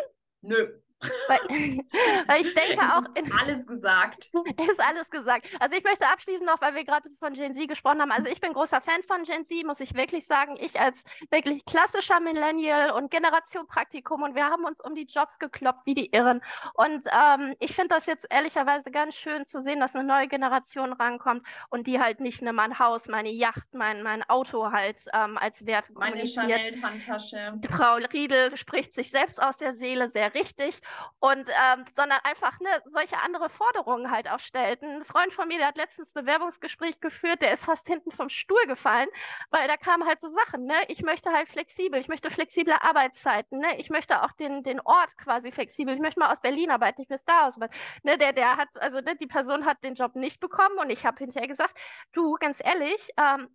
Nö. 0.42 0.80
Weil, 1.28 1.40
weil 2.26 2.40
ich 2.42 2.54
denke 2.54 2.82
auch. 2.82 3.04
Ist 3.14 3.32
alles 3.40 3.66
gesagt. 3.66 4.30
Ist 4.70 4.80
alles 4.80 5.10
gesagt. 5.10 5.48
Also 5.58 5.76
ich 5.76 5.84
möchte 5.84 6.06
abschließen 6.06 6.44
noch, 6.44 6.60
weil 6.60 6.74
wir 6.74 6.84
gerade 6.84 7.08
von 7.18 7.32
Gen 7.34 7.54
Z 7.54 7.68
gesprochen 7.68 8.00
haben. 8.00 8.12
Also 8.12 8.28
ich 8.30 8.40
bin 8.40 8.52
großer 8.52 8.80
Fan 8.80 9.02
von 9.02 9.22
Gen 9.22 9.46
Z, 9.46 9.64
muss 9.66 9.80
ich 9.80 9.94
wirklich 9.94 10.26
sagen. 10.26 10.56
Ich 10.60 10.78
als 10.78 11.04
wirklich 11.30 11.64
klassischer 11.64 12.20
Millennial 12.20 12.90
und 12.92 13.10
Generation 13.10 13.66
Praktikum 13.66 14.22
und 14.22 14.34
wir 14.34 14.44
haben 14.44 14.64
uns 14.64 14.80
um 14.80 14.94
die 14.94 15.04
Jobs 15.04 15.38
gekloppt 15.38 15.86
wie 15.86 15.94
die 15.94 16.12
Irren. 16.12 16.42
Und 16.74 17.04
ähm, 17.06 17.54
ich 17.60 17.74
finde 17.74 17.94
das 17.94 18.06
jetzt 18.06 18.26
ehrlicherweise 18.30 18.90
ganz 18.90 19.14
schön 19.14 19.44
zu 19.44 19.62
sehen, 19.62 19.80
dass 19.80 19.94
eine 19.94 20.04
neue 20.04 20.28
Generation 20.28 20.92
rankommt 20.92 21.46
und 21.70 21.86
die 21.86 22.00
halt 22.00 22.20
nicht 22.20 22.42
ne, 22.42 22.52
mein 22.52 22.78
Haus, 22.78 23.08
meine 23.08 23.30
Yacht, 23.30 23.72
mein, 23.72 24.02
mein 24.02 24.28
Auto 24.28 24.70
halt 24.70 25.04
ähm, 25.12 25.38
als 25.38 25.64
Wert 25.66 25.90
Meine 25.94 26.26
Chanel-Handtasche. 26.26 27.60
Frau 27.70 27.94
Riedel 28.12 28.56
spricht 28.56 28.94
sich 28.94 29.10
selbst 29.10 29.40
aus 29.40 29.56
der 29.56 29.74
Seele, 29.74 30.10
sehr 30.10 30.34
richtig. 30.34 30.80
Und 31.20 31.48
ähm, 31.48 31.84
sondern 31.94 32.18
einfach 32.24 32.58
ne, 32.60 32.82
solche 32.92 33.18
andere 33.18 33.48
Forderungen 33.50 34.10
halt 34.10 34.30
auch 34.30 34.38
stellt. 34.38 34.82
Ein 34.82 35.04
Freund 35.04 35.32
von 35.32 35.48
mir, 35.48 35.58
der 35.58 35.68
hat 35.68 35.76
letztens 35.76 36.12
Bewerbungsgespräch 36.12 37.00
geführt, 37.00 37.42
der 37.42 37.52
ist 37.52 37.64
fast 37.64 37.86
hinten 37.86 38.10
vom 38.10 38.28
Stuhl 38.28 38.64
gefallen, 38.66 39.08
weil 39.50 39.68
da 39.68 39.76
kamen 39.76 40.06
halt 40.06 40.20
so 40.20 40.28
Sachen, 40.28 40.64
ne? 40.64 40.76
Ich 40.88 41.02
möchte 41.02 41.30
halt 41.32 41.48
flexibel, 41.48 42.00
ich 42.00 42.08
möchte 42.08 42.30
flexible 42.30 42.74
Arbeitszeiten, 42.80 43.58
ne? 43.58 43.78
Ich 43.78 43.90
möchte 43.90 44.22
auch 44.22 44.32
den, 44.32 44.62
den 44.62 44.80
Ort 44.80 45.16
quasi 45.18 45.52
flexibel, 45.52 45.94
ich 45.94 46.00
möchte 46.00 46.20
mal 46.20 46.32
aus 46.32 46.40
Berlin 46.40 46.70
arbeiten, 46.70 47.02
ich 47.02 47.10
will 47.10 47.18
da 47.26 47.46
aus. 47.46 47.58
Ne, 48.02 48.18
der, 48.18 48.32
der 48.32 48.56
hat, 48.56 48.68
also 48.80 49.00
ne, 49.00 49.16
die 49.16 49.26
Person 49.26 49.66
hat 49.66 49.82
den 49.84 49.94
Job 49.94 50.14
nicht 50.16 50.40
bekommen 50.40 50.78
und 50.78 50.90
ich 50.90 51.06
habe 51.06 51.18
hinterher 51.18 51.48
gesagt, 51.48 51.76
du, 52.12 52.34
ganz 52.34 52.60
ehrlich, 52.62 53.10
ähm, 53.16 53.48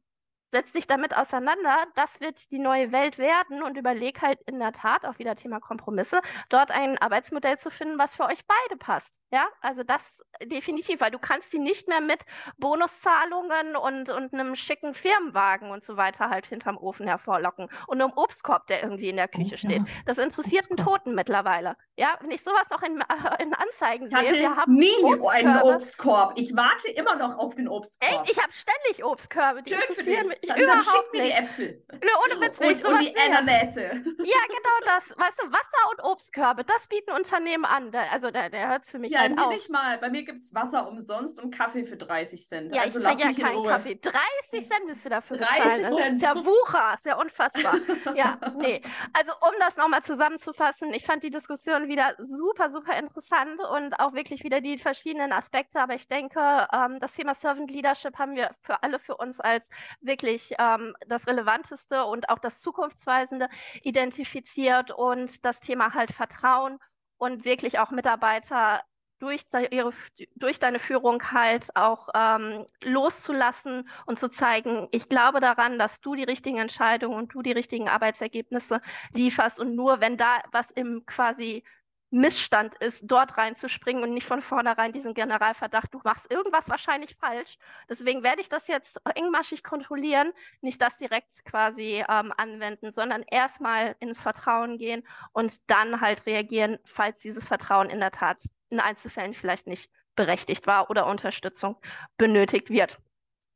setz 0.55 0.71
dich 0.71 0.87
damit 0.87 1.17
auseinander, 1.17 1.85
das 1.95 2.21
wird 2.21 2.49
die 2.53 2.59
neue 2.59 2.93
Welt 2.93 3.17
werden 3.17 3.61
und 3.61 3.77
überleg 3.77 4.21
halt 4.21 4.39
in 4.43 4.57
der 4.57 4.71
Tat, 4.71 5.05
auch 5.05 5.19
wieder 5.19 5.35
Thema 5.35 5.59
Kompromisse, 5.59 6.21
dort 6.47 6.71
ein 6.71 6.97
Arbeitsmodell 6.97 7.57
zu 7.57 7.69
finden, 7.69 7.97
was 7.97 8.15
für 8.15 8.23
euch 8.23 8.45
beide 8.47 8.77
passt. 8.77 9.19
Ja, 9.35 9.49
also 9.59 9.83
das 9.83 10.23
definitiv, 10.43 11.01
weil 11.01 11.11
du 11.11 11.19
kannst 11.19 11.51
die 11.51 11.59
nicht 11.59 11.89
mehr 11.89 11.99
mit 11.99 12.23
Bonuszahlungen 12.57 13.75
und, 13.75 14.09
und 14.09 14.33
einem 14.33 14.55
schicken 14.55 14.93
Firmenwagen 14.93 15.71
und 15.71 15.85
so 15.85 15.97
weiter 15.97 16.29
halt 16.29 16.45
hinterm 16.45 16.77
Ofen 16.77 17.05
hervorlocken 17.05 17.67
und 17.87 18.01
einem 18.01 18.13
Obstkorb, 18.15 18.65
der 18.67 18.81
irgendwie 18.81 19.09
in 19.09 19.17
der 19.17 19.27
Küche 19.27 19.55
oh, 19.55 19.57
steht. 19.57 19.79
Ja. 19.79 19.85
Das 20.05 20.19
interessiert 20.19 20.67
einen 20.69 20.77
Toten 20.77 21.15
mittlerweile. 21.15 21.75
Ja, 21.97 22.17
wenn 22.21 22.31
ich 22.31 22.43
sowas 22.43 22.69
noch 22.69 22.81
in, 22.81 23.01
äh, 23.01 23.43
in 23.43 23.53
Anzeigen 23.53 24.07
ich 24.07 24.17
sehe, 24.17 24.39
wir 24.39 24.55
haben 24.55 24.73
nie 24.73 24.95
einen 25.31 25.61
Obstkorb. 25.61 26.33
Ich 26.37 26.55
warte 26.55 26.87
immer 26.95 27.17
noch 27.17 27.37
auf 27.37 27.55
den 27.55 27.67
Obstkorb. 27.67 28.11
Echt? 28.13 28.31
Ich 28.31 28.37
habe 28.41 28.53
ständig 28.53 29.03
Obstkörbe. 29.03 29.63
Die 29.63 29.73
Schön 29.73 29.95
für 29.95 30.03
dich. 30.03 30.23
Mich 30.23 30.39
dann, 30.47 30.59
überhaupt 30.61 30.85
dann 30.87 30.93
schick 30.93 31.13
mir 31.13 31.23
die 31.23 31.31
Äpfel. 31.31 31.85
Ne, 31.91 32.09
ohne 32.23 32.41
Witz. 32.41 32.59
Und, 32.59 32.93
und 32.93 33.01
die 33.01 33.13
Ananäse. 33.17 33.81
Ja, 33.81 34.41
genau 34.47 34.77
das. 34.85 35.09
Weißt 35.17 35.41
du, 35.41 35.51
Wasser 35.51 35.91
und 35.91 36.03
Obstkörbe, 36.03 36.63
das 36.63 36.87
bieten 36.87 37.11
Unternehmen 37.11 37.65
an. 37.65 37.93
Also 38.11 38.31
der, 38.31 38.49
der 38.49 38.69
hört 38.69 38.83
es 38.83 38.91
für 38.91 38.99
mich 38.99 39.11
ja, 39.11 39.24
halt 39.29 39.39
auf. 39.39 39.51
Ja, 39.51 39.57
nicht 39.57 39.69
mal. 39.69 39.97
Bei 39.97 40.09
mir 40.09 40.23
gibt 40.23 40.41
es 40.41 40.53
Wasser 40.53 40.87
umsonst 40.87 41.41
und 41.41 41.55
Kaffee 41.55 41.85
für 41.85 41.97
30 41.97 42.47
Cent. 42.47 42.75
Ja, 42.75 42.83
also 42.83 42.99
ich 42.99 43.05
trinke 43.05 43.23
ja 43.23 43.47
keinen 43.47 43.63
Kaffee. 43.63 43.95
30 43.95 44.69
Cent 44.69 44.85
müsst 44.85 45.05
ihr 45.05 45.11
dafür 45.11 45.37
30 45.37 45.55
bezahlen. 45.55 45.81
Cent. 45.81 45.99
Das 45.99 46.13
ist 46.13 46.21
ja 46.21 46.45
Wucher. 46.45 46.93
Ist 46.95 47.05
ja 47.05 47.15
unfassbar. 47.19 47.75
ja, 48.15 48.39
nee. 48.57 48.81
Also 49.13 49.31
um 49.41 49.53
das 49.59 49.77
nochmal 49.77 50.03
zusammenzufassen, 50.03 50.93
ich 50.93 51.05
fand 51.05 51.23
die 51.23 51.29
Diskussion 51.29 51.87
wieder 51.87 52.15
super, 52.19 52.71
super 52.71 52.97
interessant 52.97 53.59
und 53.71 53.99
auch 53.99 54.13
wirklich 54.13 54.43
wieder 54.43 54.61
die 54.61 54.77
verschiedenen 54.77 55.31
Aspekte. 55.31 55.79
Aber 55.81 55.95
ich 55.95 56.07
denke, 56.07 56.67
ähm, 56.71 56.99
das 56.99 57.13
Thema 57.13 57.33
Servant 57.33 57.71
Leadership 57.71 58.17
haben 58.17 58.35
wir 58.35 58.51
für 58.61 58.83
alle 58.83 58.99
für 58.99 59.17
uns 59.17 59.39
als 59.39 59.67
wirklich 60.01 60.53
ähm, 60.59 60.95
das 61.07 61.27
Relevanteste 61.27 62.05
und 62.05 62.29
auch 62.29 62.39
das 62.39 62.59
Zukunftsweisende 62.59 63.49
identifiziert 63.81 64.91
und 64.91 65.45
das 65.45 65.59
Thema 65.59 65.93
halt 65.93 66.11
Vertrauen 66.11 66.79
und 67.17 67.45
wirklich 67.45 67.79
auch 67.79 67.91
Mitarbeiter 67.91 68.83
durch, 69.25 69.43
ihre, 69.71 69.91
durch 70.35 70.59
deine 70.59 70.79
Führung 70.79 71.31
halt 71.31 71.75
auch 71.75 72.09
ähm, 72.15 72.65
loszulassen 72.83 73.89
und 74.05 74.19
zu 74.19 74.29
zeigen, 74.29 74.87
ich 74.91 75.09
glaube 75.09 75.39
daran, 75.39 75.79
dass 75.79 76.01
du 76.01 76.15
die 76.15 76.23
richtigen 76.23 76.57
Entscheidungen 76.57 77.17
und 77.17 77.33
du 77.33 77.41
die 77.41 77.51
richtigen 77.51 77.89
Arbeitsergebnisse 77.89 78.81
lieferst 79.13 79.59
und 79.59 79.75
nur 79.75 79.99
wenn 80.01 80.17
da 80.17 80.41
was 80.51 80.71
im 80.71 81.05
quasi 81.05 81.63
Missstand 82.11 82.75
ist, 82.75 83.01
dort 83.03 83.37
reinzuspringen 83.37 84.03
und 84.03 84.13
nicht 84.13 84.25
von 84.25 84.41
vornherein 84.41 84.93
diesen 84.93 85.13
Generalverdacht, 85.13 85.93
du 85.93 85.99
machst 86.03 86.31
irgendwas 86.31 86.69
wahrscheinlich 86.69 87.17
falsch. 87.17 87.57
Deswegen 87.89 88.23
werde 88.23 88.41
ich 88.41 88.47
das 88.47 88.67
jetzt 88.67 89.01
engmaschig 89.15 89.63
kontrollieren, 89.63 90.31
nicht 90.61 90.81
das 90.81 90.97
direkt 90.97 91.43
quasi 91.43 92.05
ähm, 92.07 92.31
anwenden, 92.37 92.93
sondern 92.93 93.23
erstmal 93.23 93.95
ins 93.99 94.21
Vertrauen 94.21 94.77
gehen 94.77 95.05
und 95.33 95.69
dann 95.69 95.99
halt 95.99 96.25
reagieren, 96.25 96.77
falls 96.85 97.17
dieses 97.21 97.47
Vertrauen 97.47 97.89
in 97.89 97.99
der 97.99 98.11
Tat 98.11 98.41
in 98.75 98.79
Einzelfällen 98.81 99.33
vielleicht 99.33 99.67
nicht 99.67 99.89
berechtigt 100.15 100.67
war 100.67 100.89
oder 100.89 101.07
Unterstützung 101.07 101.77
benötigt 102.17 102.69
wird. 102.69 102.99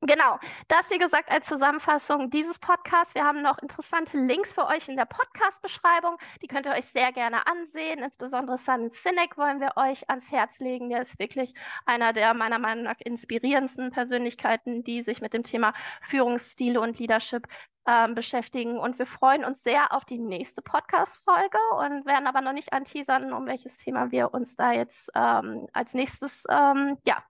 Genau, 0.01 0.39
das 0.69 0.89
wie 0.91 0.97
gesagt 0.97 1.29
als 1.29 1.45
Zusammenfassung 1.45 2.29
dieses 2.29 2.57
Podcasts. 2.57 3.15
Wir 3.15 3.25
haben 3.25 3.41
noch 3.41 3.57
interessante 3.57 4.17
Links 4.17 4.53
für 4.53 4.65
euch 4.65 4.87
in 4.87 4.95
der 4.95 5.03
Podcast-Beschreibung. 5.03 6.17
Die 6.41 6.47
könnt 6.47 6.65
ihr 6.65 6.71
euch 6.71 6.85
sehr 6.85 7.11
gerne 7.11 7.45
ansehen. 7.47 7.99
Insbesondere 7.99 8.57
Simon 8.57 8.91
Sinek 8.93 9.37
wollen 9.37 9.59
wir 9.59 9.73
euch 9.75 10.09
ans 10.09 10.31
Herz 10.31 10.59
legen. 10.61 10.89
Der 10.89 11.01
ist 11.01 11.19
wirklich 11.19 11.53
einer 11.85 12.13
der 12.13 12.33
meiner 12.33 12.59
Meinung 12.59 12.85
nach 12.85 12.99
inspirierendsten 12.99 13.91
Persönlichkeiten, 13.91 14.85
die 14.85 15.01
sich 15.01 15.19
mit 15.19 15.33
dem 15.33 15.43
Thema 15.43 15.73
Führungsstile 16.03 16.79
und 16.79 16.97
Leadership 16.97 17.47
ähm, 17.85 18.15
beschäftigen. 18.15 18.77
Und 18.79 18.99
wir 18.99 19.05
freuen 19.05 19.43
uns 19.43 19.61
sehr 19.63 19.93
auf 19.93 20.05
die 20.05 20.19
nächste 20.19 20.61
Podcast-Folge 20.61 21.57
und 21.77 22.05
werden 22.05 22.27
aber 22.27 22.39
noch 22.39 22.53
nicht 22.53 22.71
anteasern, 22.71 23.33
um 23.33 23.45
welches 23.47 23.75
Thema 23.75 24.11
wir 24.11 24.33
uns 24.33 24.55
da 24.55 24.71
jetzt 24.71 25.11
ähm, 25.13 25.67
als 25.73 25.93
nächstes 25.93 26.45
ähm, 26.49 26.97
ja, 27.05 27.21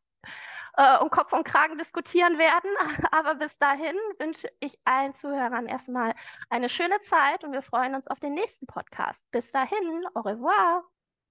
äh, 0.79 0.97
um 1.01 1.09
Kopf 1.09 1.33
und 1.33 1.43
Kragen 1.43 1.77
diskutieren 1.77 2.37
werden. 2.37 2.71
Aber 3.11 3.35
bis 3.35 3.57
dahin 3.57 3.95
wünsche 4.17 4.47
ich 4.59 4.79
allen 4.85 5.13
Zuhörern 5.13 5.67
erstmal 5.67 6.15
eine 6.49 6.69
schöne 6.69 6.99
Zeit 7.01 7.43
und 7.43 7.51
wir 7.51 7.61
freuen 7.61 7.95
uns 7.95 8.07
auf 8.07 8.19
den 8.19 8.33
nächsten 8.33 8.65
Podcast. 8.65 9.19
Bis 9.31 9.51
dahin, 9.51 10.05
au 10.15 10.21
revoir. 10.21 10.83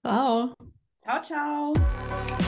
Ciao. 0.04 0.54
Ciao, 1.02 1.22
ciao. 1.22 2.47